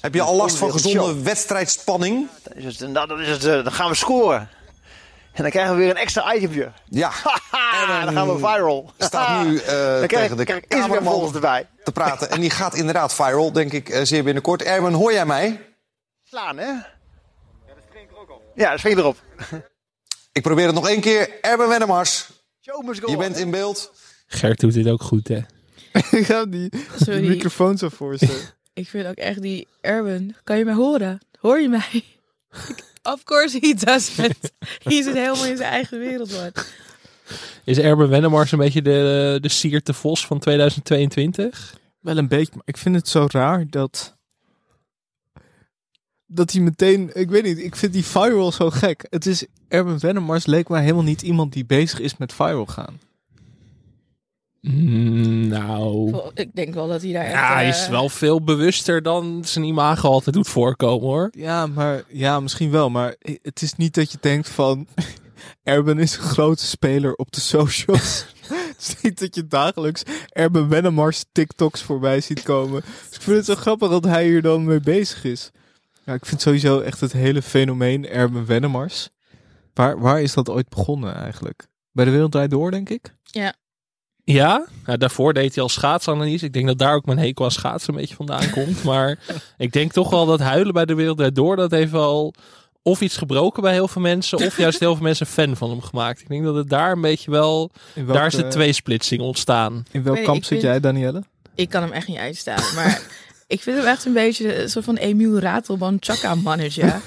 [0.00, 2.28] Heb je al last van gezonde wedstrijdspanning?
[2.42, 4.48] Dat is het, nou, dat is het, eh, dan gaan we scoren.
[5.32, 6.72] En dan krijgen we weer een extra itempje.
[6.84, 7.10] Ja.
[7.50, 8.92] Haha, dan gaan we viral.
[8.98, 11.66] Staat nu eh, dan tegen de krijg ik volgers erbij.
[11.84, 12.30] te praten.
[12.30, 14.62] En die gaat inderdaad viral, denk ik, zeer binnenkort.
[14.62, 15.60] Erwin, hoor jij mij?
[16.24, 16.66] Slaan, hè?
[16.66, 16.84] Ja,
[17.66, 18.42] dat springt er ook op.
[18.54, 19.16] Ja, dat springt erop.
[20.32, 21.40] Ik probeer het nog één keer.
[21.40, 22.28] Erwin Wennemars,
[22.60, 23.92] je bent in beeld.
[24.26, 25.40] Gert doet dit ook goed, hè?
[26.18, 26.70] Ik ga die,
[27.04, 28.40] die microfoon zo voorstellen.
[28.74, 30.36] Ik vind ook echt die Erwin.
[30.44, 31.20] Kan je mij horen?
[31.38, 32.04] Hoor je mij?
[33.12, 34.52] of course he does it.
[34.82, 36.52] Hij zit helemaal in zijn eigen wereld, man.
[37.64, 41.74] Is Erben Wennemars een beetje de, de Siert de Vos van 2022?
[42.00, 44.18] Wel een beetje, maar ik vind het zo raar dat.
[46.32, 47.10] Dat hij meteen.
[47.12, 49.06] Ik weet niet, ik vind die viral zo gek.
[49.10, 49.46] Het is.
[49.68, 52.98] Erben Wennemars leek mij helemaal niet iemand die bezig is met viral gaan.
[54.60, 56.20] Mm, nou...
[56.34, 57.32] Ik denk wel dat hij daar echt...
[57.32, 61.28] Ja, hij is eh, wel veel bewuster dan zijn imago altijd doet voorkomen, hoor.
[61.32, 62.90] Ja, maar ja, misschien wel.
[62.90, 64.86] Maar het is niet dat je denkt van.
[65.62, 68.26] Erben is een grote speler op de socials.
[68.76, 72.82] het is niet dat je dagelijks Erben Wennemars TikToks voorbij ziet komen.
[73.08, 75.50] Dus ik vind het zo grappig dat hij hier dan mee bezig is.
[76.10, 79.08] Ja, ik vind sowieso echt het hele fenomeen Erben Wennemars.
[79.74, 81.66] Waar, waar is dat ooit begonnen eigenlijk?
[81.92, 83.14] Bij de Wereld Draait Door, denk ik?
[83.22, 83.54] Ja.
[84.24, 86.44] Ja, nou, daarvoor deed hij al schaatsanalyse.
[86.44, 88.82] Ik denk dat daar ook mijn hekel aan schaatsen een beetje vandaan komt.
[88.84, 89.18] Maar
[89.56, 92.34] ik denk toch wel dat huilen bij de wereld Draait door, dat heeft wel
[92.82, 95.82] of iets gebroken bij heel veel mensen, of juist heel veel mensen fan van hem
[95.82, 96.20] gemaakt.
[96.20, 97.70] Ik denk dat het daar een beetje wel,
[98.06, 99.84] daar is de tweesplitsing ontstaan.
[99.90, 101.22] In welk Nee, kamp zit vind- jij, Danielle?
[101.54, 102.74] Ik kan hem echt niet uitstaan.
[102.74, 103.02] Maar
[103.50, 106.94] ik vind hem echt een beetje een soort van Emiel Ratelman Chaka mannetje.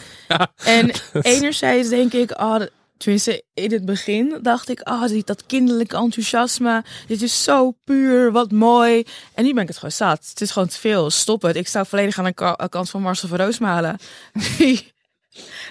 [0.64, 0.92] En
[1.22, 2.62] enerzijds denk ik, oh,
[2.98, 6.84] tenminste in het begin dacht ik, oh, die- dat kinderlijke enthousiasme.
[7.08, 9.04] Dit is zo puur, wat mooi.
[9.34, 10.28] En nu ben ik het gewoon zat.
[10.30, 11.10] Het is gewoon te veel.
[11.10, 11.56] Stop het.
[11.56, 13.98] Ik sta volledig aan de ka- kant van Marcel van Roosmalen.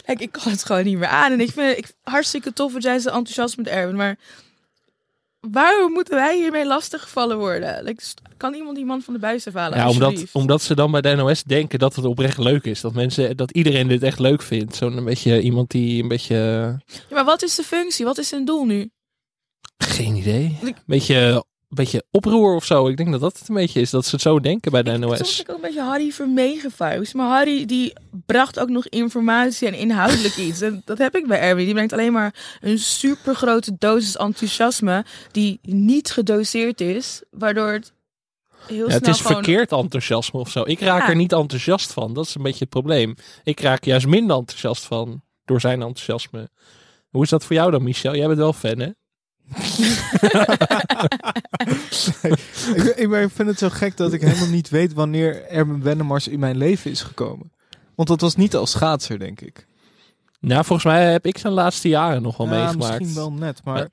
[0.07, 1.33] Like, ik kan het gewoon niet meer aan.
[1.33, 3.97] En ik vind het ik, hartstikke tof dat jij zo enthousiast met Erwin.
[3.97, 4.19] Maar
[5.51, 7.85] waarom moeten wij hiermee lastiggevallen worden?
[7.85, 8.03] Like,
[8.37, 9.79] kan iemand die man van de buis afhalen?
[9.79, 12.81] Ja, omdat, omdat ze dan bij de NOS denken dat het oprecht leuk is.
[12.81, 14.77] Dat mensen, dat iedereen dit echt leuk vindt.
[14.77, 16.35] Zo'n een beetje iemand die een beetje,
[16.87, 18.05] Ja, maar wat is de functie?
[18.05, 18.91] Wat is zijn doel nu?
[19.77, 22.89] geen idee, een beetje, beetje oproer of zo.
[22.89, 24.91] Ik denk dat dat het een beetje is, dat ze het zo denken bij de
[24.91, 25.17] Soms NOS.
[25.17, 27.15] vind ik ook een beetje Harry Vermee gevuist.
[27.15, 27.93] Maar Harry die
[28.27, 30.61] bracht ook nog informatie en inhoudelijk iets.
[30.61, 31.65] En dat heb ik bij Erwin.
[31.65, 37.23] Die brengt alleen maar een super grote dosis enthousiasme die niet gedoseerd is.
[37.31, 37.93] Waardoor het
[38.67, 39.43] heel Ja, het is gewoon...
[39.45, 40.63] verkeerd enthousiasme of zo.
[40.67, 41.09] Ik raak Ja.
[41.09, 42.13] er niet enthousiast van.
[42.15, 43.15] Dat is een beetje het probleem.
[43.45, 46.49] Ik raak juist minder enthousiast van door zijn enthousiasme.
[47.11, 48.15] Hoe is dat voor jou dan, Michel?
[48.17, 48.89] Jij bent wel fan, hè?
[52.75, 55.83] Ik, ik, maar ik vind het zo gek dat ik helemaal niet weet wanneer Erben
[55.83, 57.51] Wennemars in mijn leven is gekomen.
[57.95, 59.67] Want dat was niet als schaatser, denk ik.
[60.41, 62.99] Nou, volgens mij heb ik zijn laatste jaren nog wel Ja, meegemaakt.
[62.99, 63.89] misschien wel net, maar...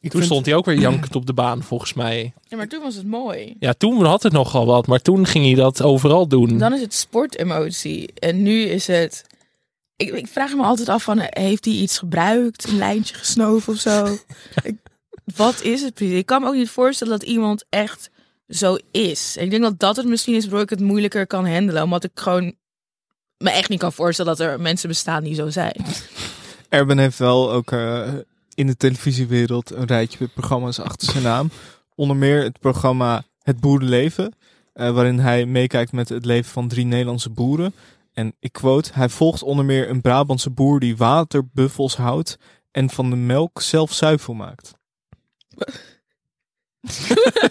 [0.00, 2.32] Toen vind- stond hij ook weer jankend op de baan, volgens mij.
[2.42, 3.56] Ja, maar toen was het mooi.
[3.58, 6.58] Ja, toen had het nogal wat, maar toen ging hij dat overal doen.
[6.58, 8.12] Dan is het sportemotie.
[8.14, 9.24] En nu is het...
[9.98, 12.64] Ik, ik vraag me altijd af van, heeft hij iets gebruikt?
[12.68, 14.18] Een lijntje gesnoven of zo?
[14.62, 14.76] Ik-
[15.36, 16.16] wat is het precies?
[16.18, 18.10] Ik kan me ook niet voorstellen dat iemand echt
[18.48, 19.34] zo is.
[19.38, 21.82] En ik denk dat dat het misschien is waardoor ik het moeilijker kan handelen.
[21.82, 22.54] Omdat ik gewoon
[23.38, 25.74] me echt niet kan voorstellen dat er mensen bestaan die zo zijn.
[26.68, 28.12] Erben heeft wel ook eh,
[28.54, 31.50] in de televisiewereld een rijtje met programma's achter zijn naam.
[31.94, 34.34] Onder meer het programma Het Boerenleven,
[34.72, 37.74] eh, waarin hij meekijkt met het leven van drie Nederlandse boeren.
[38.18, 42.38] En ik quote, hij volgt onder meer een Brabantse boer die waterbuffels houdt
[42.70, 44.74] en van de melk zelf zuivel maakt.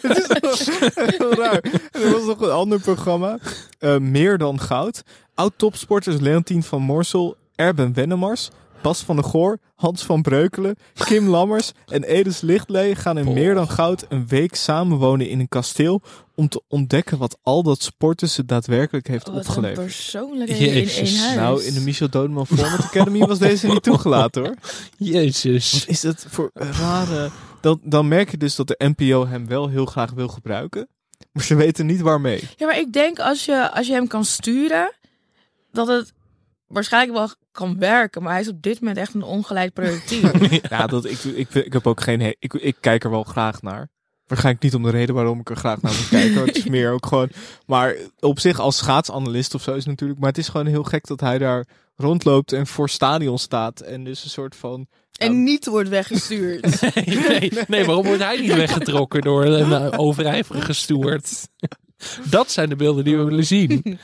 [0.01, 1.63] Het is echt heel raar.
[1.91, 3.37] Er was nog een ander programma,
[3.79, 5.03] eh, Meer dan Goud.
[5.33, 8.49] Oud-topsporters Leontien van Morsel, Erben Wennemars,
[8.81, 13.53] Bas van der Goor, Hans van Breukelen, Kim Lammers en Edis Lichtlee gaan in Meer
[13.53, 16.01] dan Goud een week samenwonen in een kasteel
[16.35, 19.85] om te ontdekken wat al dat sporten ze daadwerkelijk heeft een opgeleverd.
[19.85, 21.35] persoonlijkheden in één huis.
[21.35, 24.55] Nou, in de Michel Dodeman Format Academy was deze niet toegelaten hoor.
[24.97, 25.73] Jezus.
[25.73, 27.29] Wat is dat voor rare...
[27.61, 30.87] Dan, dan merk je dus dat de NPO hem wel heel graag wil gebruiken.
[31.31, 32.43] Maar ze weten niet waarmee.
[32.55, 34.93] Ja, maar ik denk als je, als je hem kan sturen,
[35.71, 36.13] dat het
[36.67, 38.23] waarschijnlijk wel kan werken.
[38.23, 40.31] Maar hij is op dit moment echt een ongeleid projectiel.
[40.69, 42.35] Ja, dat, ik, ik, ik heb ook geen...
[42.39, 43.89] Ik, ik kijk er wel graag naar.
[44.25, 46.45] Waarschijnlijk niet om de reden waarom ik er graag naar moet kijken.
[46.45, 47.29] Het is meer ook gewoon...
[47.65, 50.19] Maar op zich als schaatsanalist of zo is het natuurlijk...
[50.19, 51.65] Maar het is gewoon heel gek dat hij daar
[51.95, 53.79] rondloopt en voor stadion staat.
[53.79, 54.87] En dus een soort van...
[55.17, 56.81] en niet wordt weggestuurd.
[57.29, 61.47] nee, nee, waarom wordt hij niet weggetrokken door een uh, overijverige steward?
[62.29, 63.99] Dat zijn de beelden die we willen zien.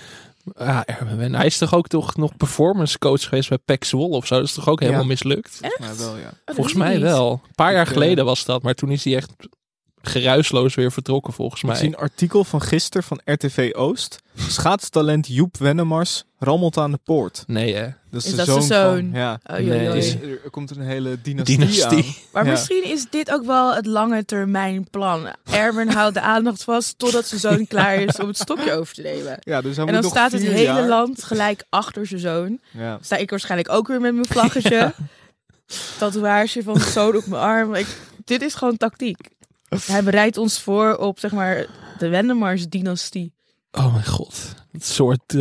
[0.58, 1.36] Ja, Erwin.
[1.36, 4.36] Hij is toch ook toch nog performance coach geweest bij PEC Zwolle of zo?
[4.36, 5.08] Dat is toch ook helemaal Ja.
[5.08, 5.60] mislukt?
[5.80, 6.34] Maar wel, ja.
[6.46, 7.32] dat Volgens mij wel.
[7.32, 9.32] Een paar jaar eh, geleden was dat, maar toen is hij echt
[10.06, 11.78] geruisloos weer vertrokken volgens Ik mij.
[11.78, 14.22] zie een artikel van gisteren van RTV Oost.
[14.36, 17.44] Schaatstalent Joep Wennemars rammelt aan de poort.
[17.48, 17.84] Nee hè?
[18.12, 19.10] Dat is, Is de dat zoon, zijn zoon?
[19.12, 19.20] van...
[19.20, 19.40] Ja.
[19.58, 19.92] Nee.
[19.92, 21.88] Dus er komt een hele dynastie, Dynastie.
[22.06, 22.14] aan.
[22.34, 22.52] Maar Ja.
[22.52, 25.28] misschien is dit ook wel het lange termijn plan.
[25.52, 29.02] Erwin houdt de aandacht vast totdat zijn zoon klaar is om het stokje over te
[29.02, 29.38] nemen.
[29.42, 32.60] Ja, dus En dan nog staat het hele jaar- land gelijk achter zijn zoon.
[32.72, 32.98] Ja.
[33.02, 34.94] Sta ik waarschijnlijk ook weer met mijn vlaggetje.
[35.98, 37.74] Tatoeage van de zoon op mijn arm.
[37.76, 37.88] Ik,
[38.26, 39.18] dit is gewoon tactiek.
[39.86, 41.66] Hij bereidt ons voor op zeg maar
[41.98, 43.34] de Wendemars-dynastie.
[43.72, 44.56] Oh mijn god.
[44.72, 45.38] Het soort eh,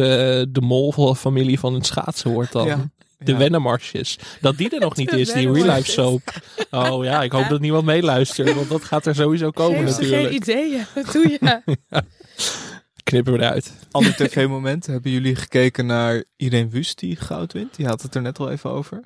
[0.49, 2.67] de mol-familie van het schaatsen wordt dan.
[2.67, 2.91] Ja.
[3.19, 4.03] De Ja.
[4.41, 6.23] Dat die er nog niet is, die real life soap.
[6.71, 10.23] Oh ja, ik hoop dat niemand meeluistert, want dat gaat er sowieso komen ze natuurlijk.
[10.23, 10.85] geen ideeën?
[10.95, 11.63] Wat doe je?
[13.03, 13.73] Knippen we eruit.
[13.91, 14.87] Ander tv-moment.
[14.87, 17.77] Hebben jullie gekeken naar Irene Wust die goud wint?
[17.77, 19.01] Die had het er net al even over.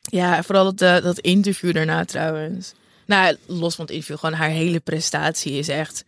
[0.00, 2.74] Ja, vooral dat, eh, dat interview daarna trouwens.
[3.06, 6.04] Nou, los van het interview, gewoon haar hele prestatie is echt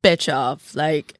[0.00, 0.72] patch off.
[0.72, 1.14] Like,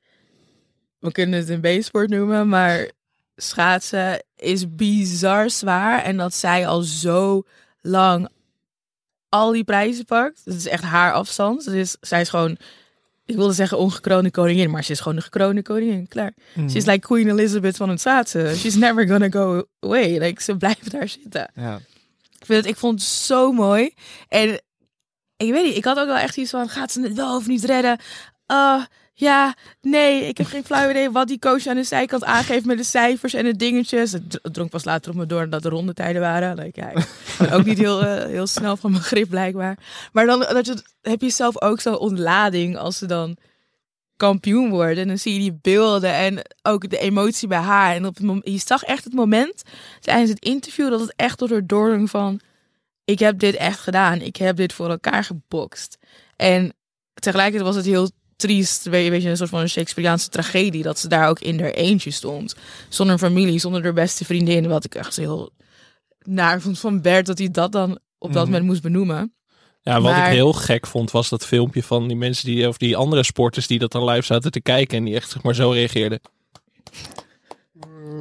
[0.98, 2.90] we kunnen het een B-sport noemen, maar
[3.36, 6.02] schaatsen is bizar zwaar.
[6.02, 7.42] En dat zij al zo
[7.80, 8.28] lang
[9.28, 10.40] al die prijzen pakt.
[10.44, 11.64] Dat is echt haar afstand.
[11.64, 12.56] Dus zij is gewoon,
[13.24, 16.08] ik wilde zeggen ongekroonde koningin, maar ze is gewoon de gekroonde koningin.
[16.08, 16.34] Klaar.
[16.54, 18.56] Ze is like Queen Elizabeth van het schaatsen.
[18.56, 20.18] She's never gonna go away.
[20.18, 21.50] Like, ze blijft daar zitten.
[21.54, 21.80] Ja.
[22.38, 23.94] Ik, vind het, ik vond het zo mooi.
[24.28, 24.60] En
[25.46, 27.46] ik weet niet, ik had ook wel echt iets van, gaat ze het wel of
[27.46, 27.98] niet redden?
[28.46, 28.84] Ah,
[29.14, 32.78] ja, nee, ik heb geen flauw idee wat die coach aan de zijkant aangeeft met
[32.78, 34.12] de cijfers en de dingetjes.
[34.12, 36.70] Het dr- drong pas later op me door dat de rondetijden waren.
[36.72, 37.06] Ja, ik
[37.38, 39.78] ben ook niet heel, eh, heel snel van mijn grip blijkbaar.
[40.12, 43.36] Maar dan dat je, heb je zelf ook zo'n ontlading als ze dan
[44.16, 45.02] kampioen worden.
[45.02, 47.94] En dan zie je die beelden en ook de emotie bij haar.
[47.94, 49.62] En op het mom- je zag echt het moment
[50.00, 52.40] tijdens het interview dat het echt door haar doordrong van...
[53.08, 54.20] Ik heb dit echt gedaan.
[54.20, 55.98] Ik heb dit voor elkaar gebokst.
[56.36, 56.74] En
[57.14, 58.84] tegelijkertijd was het heel triest.
[58.84, 60.82] Weet je, weet je, een soort van Shakespeareaanse tragedie.
[60.82, 62.54] Dat ze daar ook in haar eentje stond.
[62.88, 64.68] Zonder familie, zonder haar beste vriendin.
[64.68, 65.50] Wat ik echt heel
[66.24, 67.26] naar vond van Bert.
[67.26, 68.44] Dat hij dat dan op dat Mhm.
[68.44, 69.32] moment moest benoemen.
[69.82, 72.76] Ja, wat Maar- ik heel gek vond, was dat filmpje van die mensen die, of
[72.76, 75.54] die andere sporters die dat dan live zaten te kijken en die echt zeg maar
[75.54, 76.20] zo reageerden.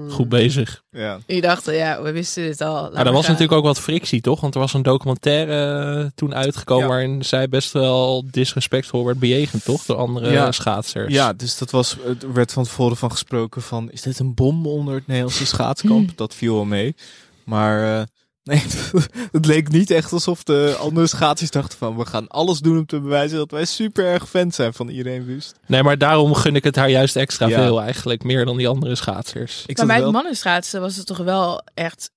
[0.10, 0.84] Goed bezig.
[0.92, 1.20] Ja.
[1.26, 2.90] Die dachten, ja, we wisten dit al.
[2.94, 3.32] Maar er was gaan.
[3.32, 4.42] natuurlijk ook wat frictie, toch?
[4.42, 6.90] Want er was een documentaire eh, toen uitgekomen Ja.
[6.90, 9.84] waarin zij best wel disrespectvol werd bejegend, toch?
[9.86, 10.52] Door andere Ja.
[10.52, 11.14] schaatsers.
[11.14, 14.68] Ja, dus dat was, er werd van tevoren van gesproken van, is dit een bom
[14.68, 16.18] onder het Nederlandse schaatskamp?
[16.18, 16.96] Dat viel wel mee.
[17.44, 18.06] Maar eh,
[18.48, 18.64] nee,
[19.32, 22.86] het leek niet echt alsof de andere schaatsers dachten van, we gaan alles doen om
[22.86, 25.56] te bewijzen dat wij super erg fan zijn van Irene Wust.
[25.66, 27.56] Nee, maar daarom gun ik het haar juist extra Ja.
[27.56, 28.24] veel eigenlijk.
[28.24, 29.64] Meer dan die andere schaatsers.
[29.66, 32.12] Ik Maar bij het wel, mannenschaatsen was het toch wel echt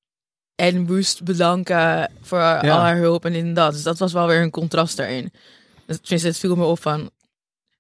[0.55, 3.73] en Woest bedanken voor al haar hulp en dat.
[3.73, 5.33] Dus dat was wel weer een contrast daarin.
[5.87, 7.11] Tenminste, het viel me op van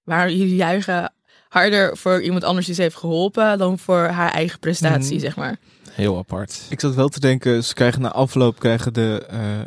[0.05, 1.12] waar jullie juichen
[1.48, 5.20] harder voor iemand anders die ze heeft geholpen dan voor haar eigen prestatie, Mhm.
[5.20, 5.59] zeg maar.
[5.91, 6.61] Heel apart.
[6.68, 9.64] ik zat wel te denken, ze krijgen na afloop krijgen de, eh, eh,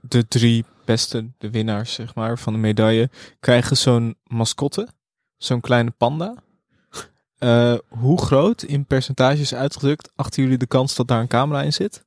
[0.00, 3.10] de drie beste, de winnaars zeg maar, van de medaille,
[3.40, 4.88] krijgen zo'n mascotte,
[5.36, 6.34] zo'n kleine panda.
[7.38, 11.72] Eh, hoe groot in percentages uitgedrukt achten jullie de kans dat daar een camera in
[11.72, 12.04] zit?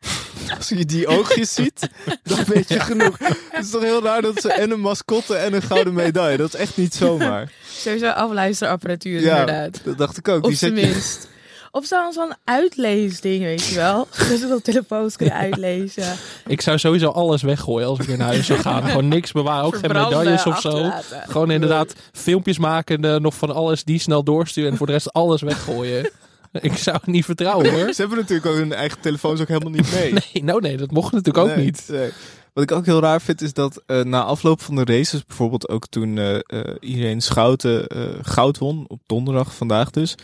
[0.56, 1.88] Als je die oogjes ziet,
[2.22, 3.18] dan weet je genoeg.
[3.50, 6.36] Het is toch heel raar dat ze en een mascotte en een gouden medaille.
[6.36, 7.52] Dat is echt niet zomaar.
[7.82, 9.84] Sowieso afluisterapparatuur Ja, inderdaad.
[9.84, 10.42] dat dacht ik ook.
[10.42, 11.30] Op Die zijn zet je-.
[11.74, 14.08] Of zo'n zo'n uitleesding, weet je wel.
[14.28, 16.16] Dat ze op telefoons kunnen uitlezen.
[16.46, 18.82] Ik zou sowieso alles weggooien als ik weer naar huis zou gaan.
[18.88, 20.90] Gewoon niks bewaren, ook geen medailles of zo.
[21.26, 24.92] Gewoon inderdaad filmpjes maken, en, eh, nog van alles die snel doorsturen en voor de
[24.92, 26.10] rest alles weggooien.
[26.52, 27.92] ik zou het niet vertrouwen hoor.
[27.92, 30.12] Ze hebben natuurlijk ook hun eigen telefoons ook helemaal niet mee.
[30.12, 31.84] Nee, nou nee, dat mocht natuurlijk ook Nee, niet.
[31.88, 32.10] nee.
[32.52, 35.68] Wat ik ook heel raar vind is dat eh, na afloop van de races, bijvoorbeeld
[35.68, 40.14] ook toen eh eh, iedereen Schouten eh, goud won, op donderdag vandaag dus,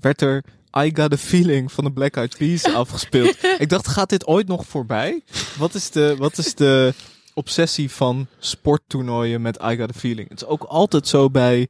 [0.00, 0.44] werd er
[0.76, 3.36] I Got a Feeling van de Black Eyed Peas afgespeeld.
[3.58, 5.22] ik dacht, gaat dit ooit nog voorbij?
[5.58, 6.94] Wat is de, wat is de
[7.34, 10.28] obsessie van sporttoernooien met I Got a Feeling?
[10.28, 11.68] Het is ook altijd zo bij,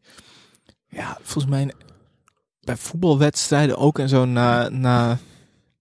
[0.88, 1.72] ja, volgens mij
[2.60, 5.18] bij voetbalwedstrijden ook en zo na, na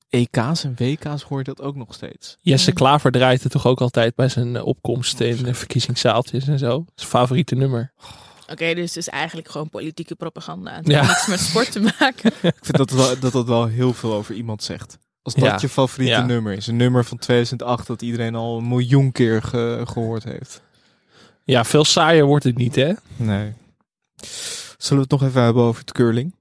[0.09, 2.37] EK's en WK's hoor je dat ook nog steeds.
[2.41, 6.85] Jesse Klaver draait het toch ook altijd bij zijn opkomst in de verkiezingszaaltjes en zo.
[6.95, 7.93] Zijn favoriete nummer.
[8.51, 10.75] Oké, dus het is eigenlijk gewoon politieke propaganda.
[10.75, 10.97] Het Ja.
[10.99, 12.31] heeft niks met sport te maken.
[12.41, 14.97] Ik vind dat wel, dat dat wel heel veel over iemand zegt.
[15.21, 15.57] Als dat Ja.
[15.61, 16.25] je favoriete Ja.
[16.25, 16.67] nummer is.
[16.67, 20.61] Een nummer van 2008 dat iedereen al een miljoen keer ge- gehoord heeft.
[21.43, 22.93] Ja, veel saaier wordt het niet hè?
[23.15, 23.53] Nee.
[24.77, 26.35] Zullen we het nog even hebben over het curling?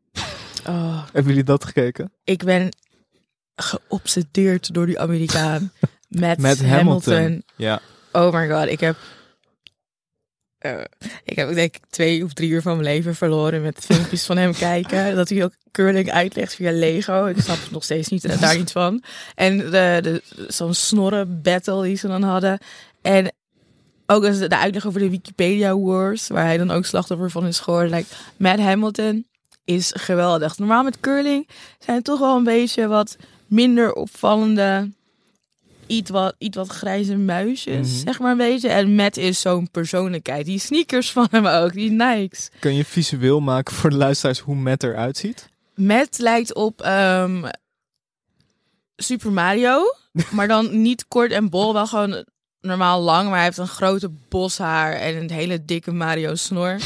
[0.66, 2.12] Oh, Hebben jullie dat gekeken?
[2.24, 2.68] ik ben
[3.54, 5.72] geobsedeerd door die Amerikaan.
[6.08, 7.12] Met, Met Hamilton.
[7.14, 7.42] Hamilton.
[7.56, 7.80] Ja.
[8.12, 8.96] Oh my god, ik heb...
[10.64, 10.84] eh,
[11.24, 14.36] ik heb denk ik twee of drie uur van mijn leven verloren met filmpjes van
[14.36, 15.14] hem kijken.
[15.16, 17.26] Dat hij ook curling uitlegt via Lego.
[17.26, 19.02] Ik snap het nog steeds niet, eh, daar niet van.
[19.34, 22.58] En de, de, zo'n snorren battle die ze dan hadden.
[23.02, 23.32] En
[24.06, 27.46] ook als de, de uitleg over de Wikipedia Wars, waar hij dan ook slachtoffer van
[27.46, 27.90] is geworden.
[27.90, 29.26] Like, Matt Hamilton
[29.64, 30.58] is geweldig.
[30.58, 31.48] Normaal met curling
[31.78, 34.90] zijn het toch wel een beetje wat minder opvallende,
[35.86, 37.98] iets wat, iets wat grijze muisjes, Mhm.
[38.06, 38.68] zeg maar een beetje.
[38.68, 40.46] En Matt is zo'n persoonlijkheid.
[40.46, 42.50] Die sneakers van hem ook, die Nikes.
[42.58, 45.48] Kun je visueel maken voor de luisteraars hoe Matt eruit ziet?
[45.74, 47.44] Matt lijkt op ehm,
[48.96, 49.82] Super Mario,
[50.36, 52.24] maar dan niet kort en bol, wel gewoon
[52.60, 56.80] normaal lang, maar hij heeft een grote boshaar en een hele dikke Mario snor.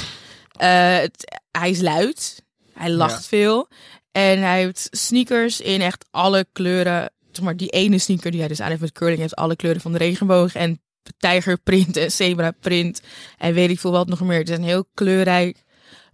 [0.53, 2.43] Eh, het- hij is luid,
[2.73, 3.29] hij lacht Ja.
[3.29, 3.69] veel
[4.13, 7.11] en hij heeft sneakers in echt alle kleuren.
[7.41, 9.93] Maar die ene sneaker die hij dus aan heeft met curling heeft alle kleuren van
[9.93, 10.81] de regenboog en
[11.19, 13.03] tijgerprint en zebra print
[13.39, 14.39] en weet ik veel wat nog meer.
[14.39, 15.65] Het is een heel kleurrijk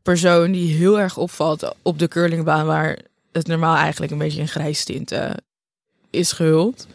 [0.02, 2.98] persoon die heel erg opvalt op de curlingbaan waar
[3.32, 5.30] het normaal eigenlijk een beetje in grijs tint eh,
[6.10, 6.86] is gehuld.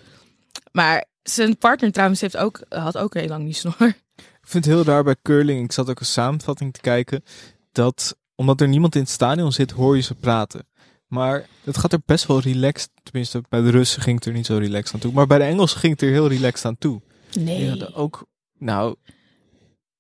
[0.72, 3.96] Maar zijn partner trouwens heeft ook, had ook heel lang die snor.
[4.18, 5.64] Ik vind het heel raar bij curling.
[5.64, 7.24] Ik zat ook een samenvatting te kijken.
[7.72, 10.68] Dat omdat er niemand in het stadion zit, hoor je ze praten.
[11.10, 12.90] Maar het gaat er best wel relaxed.
[13.04, 15.12] Tenminste, bij de Russen ging het er niet zo relaxed aan toe.
[15.14, 17.02] Maar bij de Engelsen ging het er heel relaxed aan toe.
[17.40, 17.58] Nee.
[17.58, 18.26] Die hadden ook,
[18.58, 18.96] nou,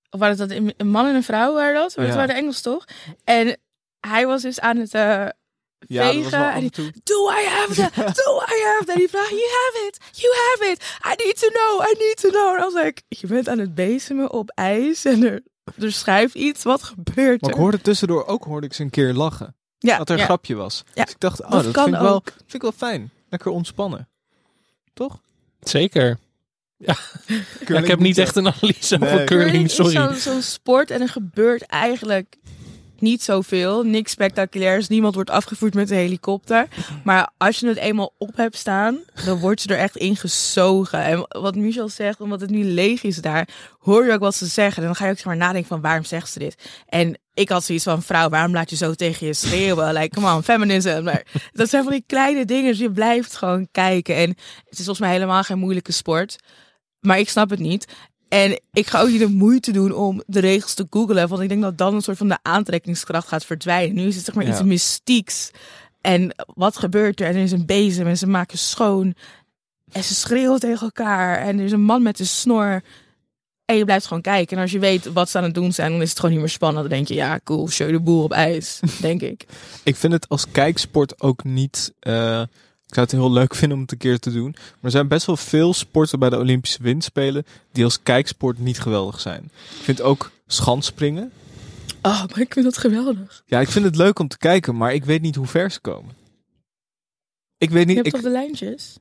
[0.09, 1.93] Of waren dat een man en een vrouw waren dat?
[1.95, 2.13] Dat Ja.
[2.13, 2.85] waren de Engels toch?
[3.23, 3.57] En
[3.99, 6.51] hij was dus aan het eh, Ja, dat vegen.
[6.53, 6.93] en die, toe.
[7.03, 7.95] Do I have that?
[8.25, 8.87] Do I have that?
[8.87, 9.97] En die vraagt, you have it.
[10.17, 10.97] You have it.
[11.05, 11.81] I need to know.
[11.81, 12.53] I need to know.
[12.55, 15.43] En I was like, je bent aan het bezemen op ijs en er,
[15.79, 16.63] er schuift iets.
[16.63, 17.55] Wat gebeurt Maar er?
[17.55, 19.55] ik hoorde tussendoor ook hoorde ik ze een keer lachen.
[19.79, 20.25] Ja, dat er een ja.
[20.25, 20.83] grapje was.
[20.93, 21.03] Ja.
[21.03, 23.11] Dus ik dacht, oh, Dat dat, kan vind, ik wel, vind ik wel fijn.
[23.29, 24.07] Lekker ontspannen.
[24.93, 25.19] Toch?
[25.59, 26.17] Zeker.
[26.77, 26.95] Ja.
[27.27, 29.13] Ja, Curling ik heb niet echt een analyse Nee.
[29.13, 29.91] over curling, is sorry.
[29.91, 32.37] zo'n zo'n sport en er gebeurt eigenlijk
[33.01, 33.83] niet zoveel.
[33.83, 34.87] Niks spectaculairs.
[34.87, 36.67] Niemand wordt afgevoerd met een helikopter.
[37.03, 41.03] Maar als je het eenmaal op hebt staan, dan word je er echt in gezogen.
[41.03, 43.47] En wat Michel zegt, omdat het nu leeg is daar,
[43.79, 44.81] hoor je ook wat ze zeggen.
[44.81, 46.55] En dan ga je ook zeg maar nadenken van waarom zegt ze dit?
[46.87, 49.93] En ik had zoiets van, vrouw, waarom laat je zo tegen je schreeuwen?
[49.93, 51.01] Like, come on, feminism.
[51.03, 52.69] Maar dat zijn van die kleine dingen.
[52.71, 54.15] Dus je blijft gewoon kijken.
[54.15, 56.35] En het is volgens mij helemaal geen moeilijke sport.
[56.99, 57.85] Maar ik snap het niet.
[58.29, 61.27] En ik ga ook niet de moeite doen om de regels te googlen.
[61.27, 63.95] Want ik denk dat dan een soort van de aantrekkingskracht gaat verdwijnen.
[63.95, 64.51] Nu is het zeg maar Ja.
[64.51, 65.51] iets mystieks.
[66.01, 67.27] En wat gebeurt er?
[67.27, 69.15] En er is een bezem en ze maken schoon.
[69.91, 71.37] En ze schreeuwen tegen elkaar.
[71.37, 72.81] En er is een man met een snor.
[73.69, 74.55] En je blijft gewoon kijken.
[74.57, 76.39] En als je weet wat ze aan het doen zijn, dan is het gewoon niet
[76.43, 76.81] meer spannend.
[76.89, 79.45] Dan denk je, ja, cool, show de boel op ijs, denk ik.
[79.83, 81.93] Ik vind het als kijksport ook niet.
[81.99, 82.41] eh,
[82.87, 84.51] ik zou het heel leuk vinden om het een keer te doen.
[84.51, 88.79] Maar er zijn best wel veel sporten bij de Olympische Winterspelen die als kijksport niet
[88.79, 89.43] geweldig zijn.
[89.77, 91.31] Ik vind ook schansspringen.
[92.01, 93.43] Oh, maar ik vind dat geweldig.
[93.45, 95.79] Ja, ik vind het leuk om te kijken, maar ik weet niet hoe ver ze
[95.79, 96.13] komen.
[97.57, 97.95] Ik weet Je niet.
[97.95, 98.97] hebt Ik, toch de lijntjes?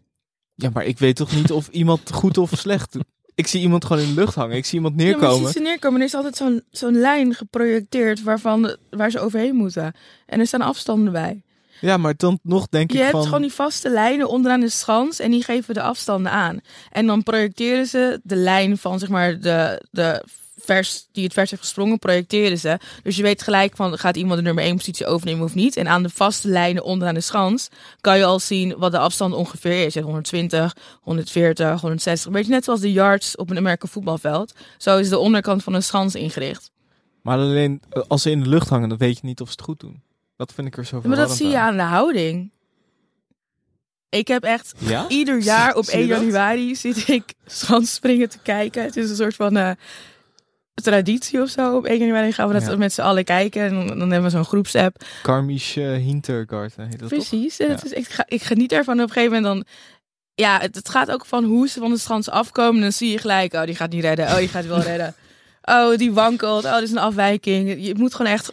[0.55, 3.05] ja, maar ik weet toch niet of iemand goed of slecht doet.
[3.39, 4.57] Ik zie iemand gewoon in de lucht hangen.
[4.57, 5.47] Ik zie iemand Ja, maar je neerkomen.
[5.47, 6.01] ziet ze neerkomen.
[6.01, 9.93] Er is altijd zo'n zo'n lijn geprojecteerd waarvan waar ze overheen moeten.
[10.27, 11.43] En er staan afstanden bij.
[11.81, 13.25] Ja, maar dan nog denk Je ik hebt van.
[13.25, 16.61] gewoon die vaste lijnen onderaan de schans en die geven de afstanden aan.
[16.91, 20.25] En dan projecteren ze de lijn van zeg maar de, de
[20.75, 22.79] vers die het vers heeft gesprongen, projecteren ze.
[23.03, 25.77] Dus je weet gelijk van gaat iemand de nummer 1 positie overnemen of niet.
[25.77, 27.69] En aan de vaste lijnen onderaan de schans
[28.01, 29.93] kan je al zien wat de afstand ongeveer is.
[29.93, 32.27] Je hebt 120, 140, 160.
[32.27, 34.53] Een beetje net zoals de yards op een Amerika voetbalveld.
[34.79, 36.71] Zo is de onderkant van een schans ingericht.
[37.23, 39.63] Maar alleen als ze in de lucht hangen, dan weet je niet of ze het
[39.65, 40.03] goed doen.
[40.37, 41.77] Dat vind ik er zo Maar dat zie je aan.
[41.77, 42.51] de houding.
[44.09, 45.09] Ik heb echt Ja?
[45.09, 46.19] ieder jaar op Zie je 1 dat?
[46.21, 48.83] januari zit ik schansspringen te kijken.
[48.83, 49.71] Het is een soort van eh,
[50.83, 51.77] traditie of zo.
[51.77, 52.77] Op 1 januari gaan we dat Ja.
[52.77, 53.63] met z'n allen kijken.
[53.63, 55.05] En dan, hebben we zo'n groepsapp.
[55.23, 57.19] Karmisch eh, Hintergarten heet dat toch?
[57.19, 57.59] Precies.
[57.59, 57.73] En Ja.
[57.75, 58.95] het is, ik, ga, ik geniet ervan.
[59.01, 59.65] Op een gegeven moment dan...
[60.35, 62.81] Ja, het, het gaat ook van hoe ze van de schans afkomen.
[62.81, 64.27] Dan zie je gelijk, oh, die gaat niet redden.
[64.27, 65.15] Oh, die gaat wel redden.
[65.63, 66.65] Oh, die wankelt.
[66.65, 67.87] Oh, dit is een afwijking.
[67.87, 68.53] Je moet gewoon echt...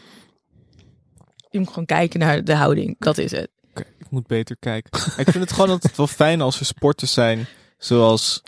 [1.50, 2.96] Je moet gewoon kijken naar de houding.
[3.00, 3.50] Dat is het.
[3.76, 5.02] Ik moet beter kijken.
[5.18, 7.46] Ik vind het gewoon altijd wel fijn als er sporten zijn,
[7.78, 8.44] zoals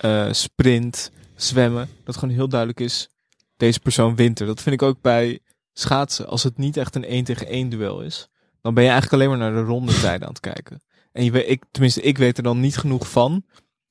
[0.00, 1.10] eh, sprint,
[1.42, 1.88] zwemmen.
[2.04, 3.08] Dat gewoon heel duidelijk is,
[3.56, 4.46] deze persoon wint er.
[4.46, 5.40] Dat vind ik ook bij
[5.72, 6.26] schaatsen.
[6.26, 8.28] Als het niet echt een 1 tegen 1 duel is,
[8.60, 10.82] dan ben je eigenlijk alleen maar naar de rondetijden aan het kijken.
[11.12, 13.44] En je weet, ik, tenminste, ik weet er dan niet genoeg van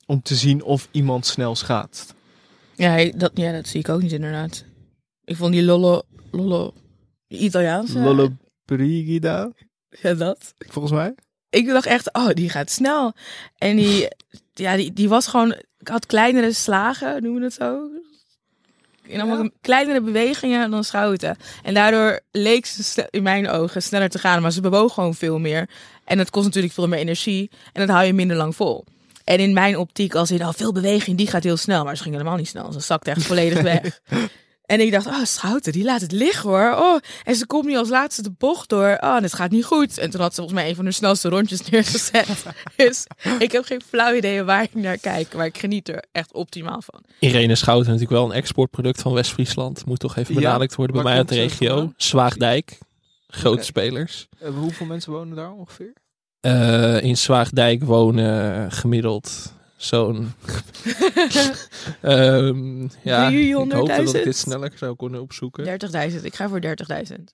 [0.06, 2.14] om te zien of iemand snel schaatst.
[2.76, 4.66] Ja, dat, ja, dat zie ik ook niet inderdaad.
[5.24, 6.74] Ik vond die Lollo, Lollo,
[7.28, 8.00] die Italiaanse.
[8.00, 8.30] Lollo
[8.66, 9.52] Brigida.
[9.90, 10.54] Ja, dat.
[10.58, 11.16] Volgens mij.
[11.50, 13.14] Ik dacht echt, oh, die gaat snel.
[13.58, 14.08] En die,
[14.54, 17.90] ja, die, die was gewoon, ik had kleinere slagen, noemen we het zo.
[19.04, 21.38] In allemaal kleinere bewegingen dan Schouten.
[21.64, 25.40] En daardoor leek ze in mijn ogen sneller te gaan, maar ze bewoog gewoon veel
[25.40, 25.70] meer.
[26.06, 28.86] En het kost natuurlijk veel meer energie en dat hou je minder lang vol.
[29.24, 31.84] En in mijn optiek, als in al veel beweging, die gaat heel snel.
[31.84, 32.72] Maar ze ging helemaal niet snel.
[32.72, 34.00] Ze zakte echt volledig weg.
[34.70, 36.76] En ik dacht, oh, Schouten, die laat het liggen hoor.
[36.78, 38.98] Oh, en ze komt nu als laatste de bocht door.
[39.00, 39.98] Oh, dit gaat niet goed.
[39.98, 42.46] En toen had ze volgens mij een van de snelste rondjes neergezet.
[42.76, 43.06] dus
[43.40, 45.34] ik heb geen flauw idee waar ik naar kijk.
[45.34, 47.02] Maar ik geniet er echt optimaal van.
[47.20, 49.86] Irene Schouten natuurlijk wel een exportproduct van West-Friesland.
[49.86, 51.94] Moet toch even benadrukt worden bij mij uit de regio.
[51.98, 52.78] Zwaagdijk.
[53.28, 53.66] Grote Oké.
[53.66, 54.28] spelers.
[54.40, 55.94] Eh, hoeveel mensen wonen daar ongeveer?
[56.40, 60.32] Eh, in Zwaagdijk wonen gemiddeld zo'n...
[62.02, 64.30] Ehm ja, ik hoop dat ik dit 300.000?
[64.30, 65.80] sneller zou kunnen opzoeken.
[66.12, 66.22] 30.000.
[66.22, 66.74] Ik ga voor 30.000.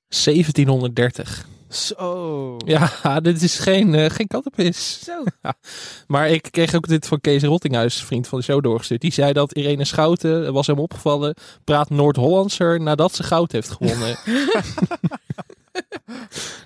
[0.07, 1.47] 1730.
[1.69, 2.57] Zo.
[2.65, 4.99] Ja, dit is geen, eh geen kattenpis.
[5.03, 5.23] Zo.
[5.41, 5.53] Ja.
[6.07, 9.01] Maar ik kreeg ook dit van Kees Rottinghuis, vriend van de show, doorgestuurd.
[9.01, 14.17] Die zei dat Irene Schouten, was hem opgevallen, praat Noord-Hollandser nadat ze goud heeft gewonnen.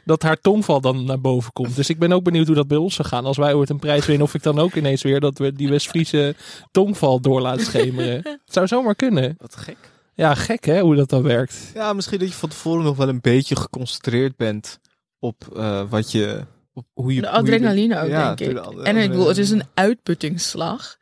[0.05, 1.75] dat haar tongval dan naar boven komt.
[1.75, 3.25] Dus ik ben ook benieuwd hoe dat bij ons zou gaan.
[3.25, 5.69] Als wij ooit een prijs winnen, of ik dan ook ineens weer dat we die
[5.69, 6.35] West-Friese
[6.71, 8.15] tongval door laten schemeren.
[8.23, 9.35] Het zou zomaar kunnen.
[9.37, 9.77] Wat gek.
[10.13, 11.71] Ja, gek hè, hoe dat dan werkt.
[11.73, 14.79] Ja, misschien dat je van tevoren nog wel een beetje geconcentreerd bent
[15.19, 16.45] op eh, wat je.
[16.73, 18.63] Op hoe je De hoe je- adrenaline ook, Ja, denk ik.
[18.75, 20.97] de En ik bedoel, het is een uitputtingsslag.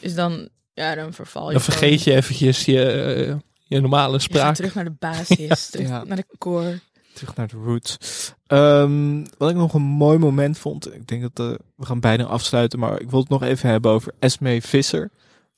[0.00, 1.78] Dus dan, ja, dan verval je Dan gewoon.
[1.78, 4.54] vergeet je eventjes je, eh, je normale spraak.
[4.54, 6.04] terug naar de basis, terug Ja.
[6.04, 6.80] naar de core.
[7.18, 7.98] Terug naar de roots.
[8.46, 10.94] Ehm, wat ik nog een mooi moment vond.
[10.94, 12.78] Ik denk dat eh, we gaan bijna afsluiten.
[12.78, 15.10] Maar ik wil het nog even hebben over Esme Visser.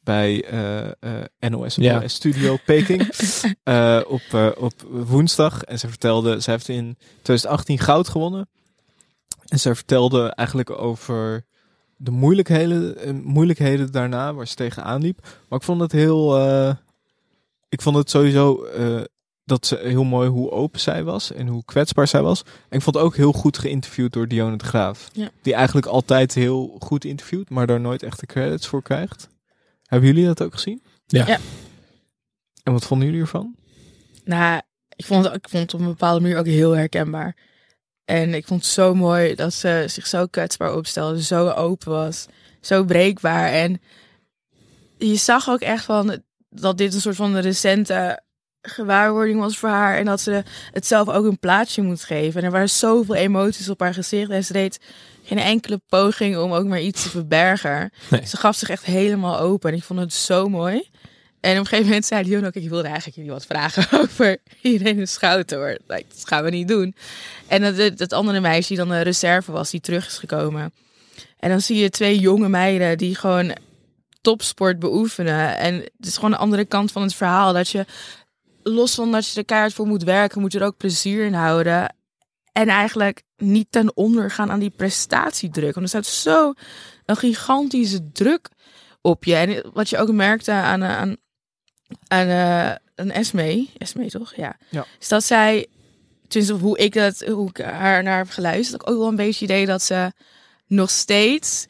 [0.03, 2.09] Bij eh, eh, NOS, Ja.
[2.09, 3.09] Studio Peking.
[4.17, 5.63] Op, op woensdag.
[5.63, 8.49] En ze vertelde, ze heeft in 2018 goud gewonnen.
[9.49, 11.45] En ze vertelde eigenlijk over
[11.97, 15.21] de moeilijkheden, moeilijkheden daarna, waar ze tegenaan liep.
[15.49, 16.41] Maar ik vond het heel.
[17.69, 18.67] ik vond het sowieso
[19.51, 22.42] dat ze heel mooi hoe open zij was en hoe kwetsbaar zij was.
[22.68, 25.09] En ik vond het ook heel goed geïnterviewd door Dionne de Graaf.
[25.12, 25.30] Ja.
[25.42, 29.28] Die eigenlijk altijd heel goed interviewt, maar daar nooit echt de credits voor krijgt.
[29.84, 30.82] Hebben jullie dat ook gezien?
[31.07, 31.26] Ja.
[31.26, 31.38] Ja.
[32.62, 33.55] En wat vonden jullie ervan?
[34.24, 34.61] Nou,
[34.96, 37.36] ik vond, het- ik vond het op een bepaalde manier ook heel herkenbaar.
[38.05, 42.26] En ik vond het zo mooi dat ze zich zo kwetsbaar opstelde, zo open was,
[42.61, 43.51] zo breekbaar.
[43.53, 43.80] En
[44.98, 48.20] je zag ook echt van dat dit een soort van recente
[48.63, 49.97] gewaarwording was voor haar.
[49.97, 50.43] En dat ze
[50.73, 52.41] het zelf ook een plaatsje moet geven.
[52.41, 54.31] En er waren zoveel emoties op haar gezicht.
[54.31, 54.81] En ze deed
[55.23, 57.93] geen enkele poging om ook maar iets te verbergen.
[58.09, 58.27] Nee.
[58.27, 59.71] Ze gaf zich echt helemaal open.
[59.71, 60.89] En ik vond het zo mooi.
[61.41, 64.37] En op een gegeven moment zei Dion ook, ik wilde eigenlijk jullie wat vragen over
[64.61, 65.79] Irene Schouten hoor.
[65.87, 66.95] Dat gaan we niet doen.
[67.47, 70.73] En dat, dat, dat andere meisje die dan de reserve was, die terug is gekomen.
[71.39, 73.57] En dan zie je twee jonge meiden die gewoon
[74.21, 75.57] topsport beoefenen.
[75.57, 77.53] En het is gewoon de andere kant van het verhaal.
[77.53, 77.85] Dat je,
[78.63, 81.35] los van dat je er keihard voor moet werken, moet je er ook plezier in
[81.35, 81.95] houden.
[82.53, 85.75] En eigenlijk niet ten onder gaan aan die prestatiedruk.
[85.75, 86.53] Want er staat zo
[87.05, 88.49] een gigantische druk
[89.01, 89.35] op je.
[89.35, 91.17] En wat je ook merkte aan, eh, aan,
[92.09, 94.35] aan eh, een Esme, Esme toch?
[94.35, 94.57] Ja.
[94.71, 94.87] Ja.
[94.99, 95.67] Is dat zij,
[96.29, 99.17] tenminste hoe ik dat, hoe ik haar naar heb geluisterd, had ik ook wel een
[99.17, 100.13] beetje idee dat ze
[100.67, 101.67] nog steeds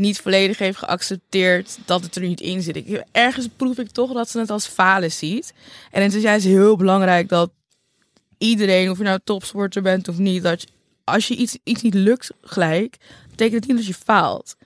[0.00, 2.76] niet volledig heeft geaccepteerd dat het er niet in zit.
[2.76, 5.52] Ik, ergens proef ik toch dat ze het als falen ziet.
[5.90, 7.50] En het is juist heel belangrijk dat
[8.38, 10.66] iedereen, of je nou topsporter bent of niet, dat
[11.04, 12.96] als je iets, iets niet lukt gelijk,
[13.30, 14.56] betekent het niet dat je faalt.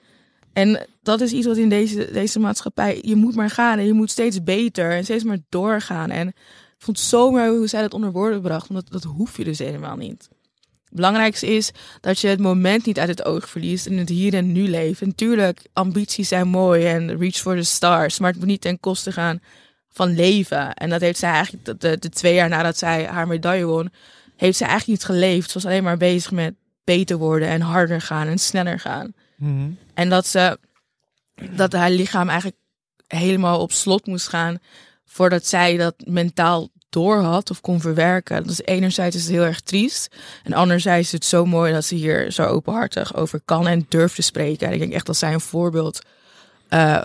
[0.53, 3.93] En dat is iets wat in deze, deze maatschappij, je moet maar gaan en je
[3.93, 6.11] moet steeds beter en steeds maar doorgaan.
[6.11, 6.35] En ik
[6.79, 9.45] vond het zo mooi hoe zij dat onder woorden bracht, want dat, dat hoef je
[9.45, 10.29] dus helemaal niet.
[10.95, 11.71] Het belangrijkste is
[12.01, 15.01] dat je het moment niet uit het oog verliest en het hier en nu leeft.
[15.01, 18.81] En natuurlijk, ambities zijn mooi en reach for the stars, maar het moet niet ten
[18.81, 19.41] koste gaan
[19.89, 20.75] van leven.
[20.75, 23.93] En dat heeft zij eigenlijk, de, de, de twee jaar nadat zij haar medaille won,
[24.37, 25.51] heeft zij eigenlijk niet geleefd.
[25.51, 29.15] Ze was alleen maar bezig met beter worden en harder gaan en sneller gaan.
[29.95, 30.59] En dat ze
[31.51, 32.61] dat haar lichaam eigenlijk
[33.07, 34.59] helemaal op slot moest gaan
[35.05, 38.43] voordat zij dat mentaal door had of kon verwerken.
[38.43, 41.85] Dat is enerzijds is het heel erg triest en anderzijds is het zo mooi dat
[41.85, 44.67] ze hier zo openhartig over kan en durft te spreken.
[44.67, 46.03] En ik denk echt dat zij een voorbeeld
[46.69, 47.03] eh,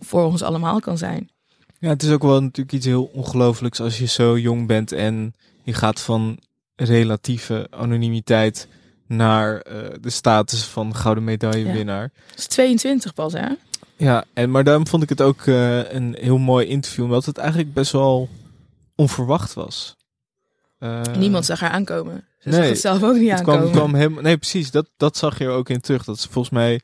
[0.00, 1.30] voor ons allemaal kan zijn.
[1.78, 5.34] Ja, het is ook wel natuurlijk iets heel ongelooflijks als je zo jong bent en
[5.62, 6.38] je gaat van
[6.76, 8.68] relatieve anonimiteit
[9.06, 12.10] naar eh, de status van gouden medaillewinnaar.
[12.30, 13.48] Het is 22 pas, hè?
[13.96, 17.38] Ja, en, maar daarom vond ik het ook eh, een heel mooi interview, omdat het
[17.38, 18.28] eigenlijk best wel
[19.00, 19.96] onverwacht was.
[20.78, 22.24] Eh, Niemand zag haar aankomen.
[22.38, 23.60] Ze zag het zelf ook niet het aankomen.
[23.60, 24.70] Kwam, kwam helemaal, nee, precies.
[24.70, 26.04] Dat, dat zag je er ook in terug.
[26.04, 26.80] Dat ze volgens mij...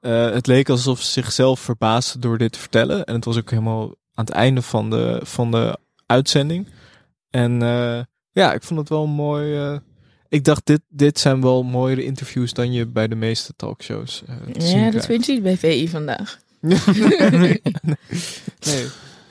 [0.00, 3.04] eh, het leek alsof ze zichzelf verbaasde door dit te vertellen.
[3.04, 3.82] En het was ook helemaal
[4.14, 6.68] aan het einde van de, van de uitzending.
[7.30, 8.00] En eh,
[8.32, 9.80] ja, ik vond het wel mooi.
[10.28, 14.34] ik dacht, dit, dit zijn wel mooiere interviews dan je bij de meeste talkshows Ja,
[14.44, 14.56] dat
[14.90, 15.06] krijgt.
[15.06, 16.38] vind je niet bij VI vandaag.
[17.30, 17.62] nee,
[18.60, 18.86] nee,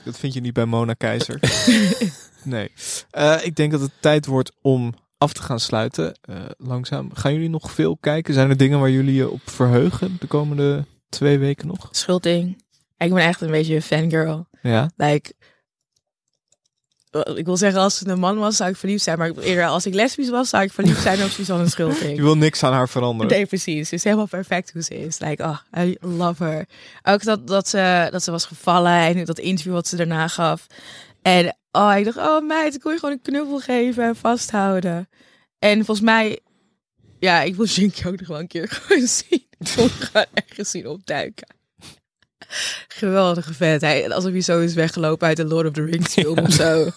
[0.06, 1.40] dat vind je niet bij Mona Keizer.
[2.42, 2.70] nee.
[3.10, 6.14] Eh, ik denk dat het tijd wordt om af te gaan sluiten.
[6.20, 7.10] eh, langzaam.
[7.14, 8.34] Gaan jullie nog veel kijken?
[8.34, 11.88] Zijn er dingen waar jullie je op verheugen de komende twee weken nog?
[11.90, 12.62] Schulding.
[12.98, 14.46] Ik ben echt een beetje een fangirl.
[14.62, 14.90] Ja.
[14.96, 15.32] Like,
[17.22, 19.18] ik wil zeggen, als het een man was, zou ik verliefd zijn.
[19.18, 22.16] Maar eerder als ik lesbisch was, zou ik verliefd zijn op Suzanne Schulting.
[22.16, 23.32] Je wil niks aan haar veranderen.
[23.32, 23.88] Nee, precies.
[23.88, 25.18] Ze is helemaal perfect hoe ze is.
[25.18, 26.66] Like, oh, I love her.
[27.02, 30.66] Ook dat, dat, ze, dat ze was gevallen en dat interview wat ze daarna gaf.
[31.22, 35.08] En oh, ik dacht, oh meid, ik wil je gewoon een knuffel geven en vasthouden.
[35.58, 36.40] En volgens mij,
[37.18, 39.46] ja, ik wil Jinky ook nog wel een keer gewoon zien.
[39.58, 41.55] Ik wil gewoon ergens zien opduiken.
[43.00, 43.80] Geweldige vet.
[43.80, 46.90] Hij, alsof hij zo is weggelopen uit de Lord of the Rings film of zo.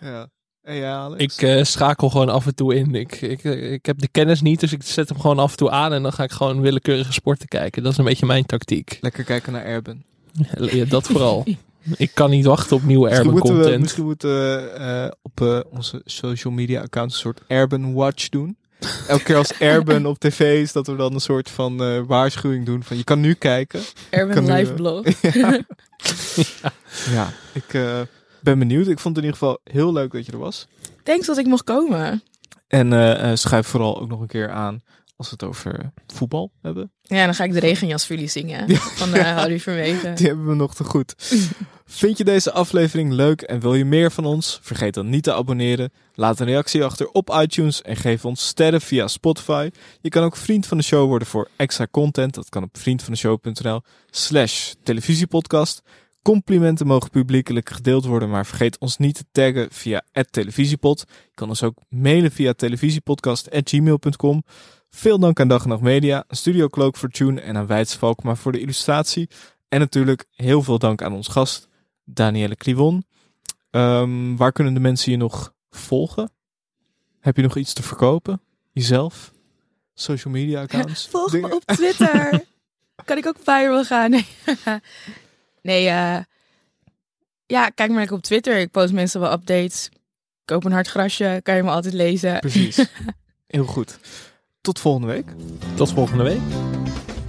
[0.00, 0.28] Ja.
[0.66, 1.36] En ja, Alex?
[1.36, 2.94] Ik eh, schakel gewoon af en toe in.
[2.94, 5.70] Ik, ik, ik heb de kennis niet, dus ik zet hem gewoon af en toe
[5.70, 7.82] aan en dan ga ik gewoon willekeurige sporten kijken.
[7.82, 8.98] Dat is een beetje mijn tactiek.
[9.00, 10.04] Lekker kijken naar Erben.
[10.58, 11.44] Ja, dat vooral.
[11.96, 13.80] ik kan niet wachten op nieuwe Misschien we, content.
[13.80, 18.56] misschien moeten we eh, op eh, onze social media accounts een soort Erben Watch doen.
[19.08, 22.66] Elke keer als Erben op tv is, dat we dan een soort van eh, waarschuwing
[22.66, 23.80] doen van je kan nu kijken.
[24.10, 25.04] Erben nu, live eh, blog.
[25.32, 25.60] ja.
[27.16, 28.00] ja, ik eh,
[28.40, 28.86] ben benieuwd.
[28.86, 30.66] Ik vond het in ieder geval heel leuk dat je er was.
[31.02, 32.22] Thanks dat ik mocht komen.
[32.68, 34.82] En eh, eh, schuif vooral ook nog een keer aan
[35.16, 36.92] als we het over voetbal hebben.
[37.02, 38.76] Ja, dan ga ik de regenjas voor jullie zingen.
[38.76, 40.14] Van uh, Houdie Verwegen.
[40.16, 41.14] Die hebben we nog te goed.
[41.84, 44.58] Vind je deze aflevering leuk en wil je meer van ons?
[44.62, 45.92] Vergeet dan niet te abonneren.
[46.14, 49.70] Laat een reactie achter op iTunes en geef ons sterren via Spotify.
[50.00, 52.34] Je kan ook vriend van de show worden voor extra content.
[52.34, 55.82] Dat kan op vriendvandeshow.nl slash televisiepodcast.
[56.22, 61.04] Complimenten mogen publiekelijk gedeeld worden, maar vergeet ons niet te taggen via televisiepod.
[61.08, 64.42] Je kan ons ook mailen via televisiepodcast.gmail.com.
[64.90, 68.34] Veel dank aan Dag en Nacht Media, Studio Cloak voor Tune en aan Weids Valkma
[68.34, 69.28] voor de illustratie.
[69.68, 71.68] En natuurlijk heel veel dank aan ons gast,
[72.04, 73.04] Danielle Clivon.
[73.70, 76.30] Ehm, waar kunnen de mensen je nog volgen?
[77.20, 78.40] Heb je nog iets te verkopen?
[78.72, 79.32] Jezelf?
[79.94, 81.06] Social media accounts?
[81.10, 81.48] Volg Dingen?
[81.48, 82.44] me op Twitter.
[83.04, 84.10] kan ik ook viral gaan?
[84.10, 84.26] Nee,
[85.62, 86.18] nee eh,
[87.46, 88.58] ja, kijk maar lekker op Twitter.
[88.58, 89.88] Ik post meestal wel updates.
[90.44, 92.40] Koop een hard grasje, kan je me altijd lezen.
[92.40, 92.86] Precies.
[93.46, 93.98] Heel goed.
[94.66, 95.26] Tot volgende week.
[95.74, 96.40] Tot volgende week.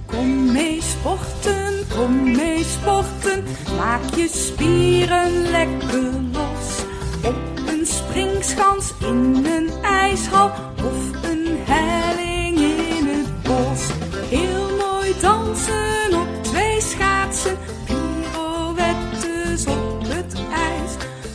[0.06, 3.44] Kom mee sporten, kom mee sporten.
[3.76, 6.84] Maak je spieren lekker los.
[7.24, 7.36] Op
[7.66, 10.50] een springschans in een ijshal
[10.84, 13.86] of een helling in het bos.
[14.28, 17.56] Heel mooi dansen op twee schaatsen.
[17.86, 20.92] Pirouettes op het ijs.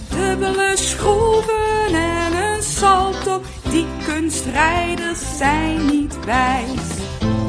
[0.09, 3.41] Dubbele schroeven en een salto
[3.73, 7.42] die kunstrijders zijn niet wijs.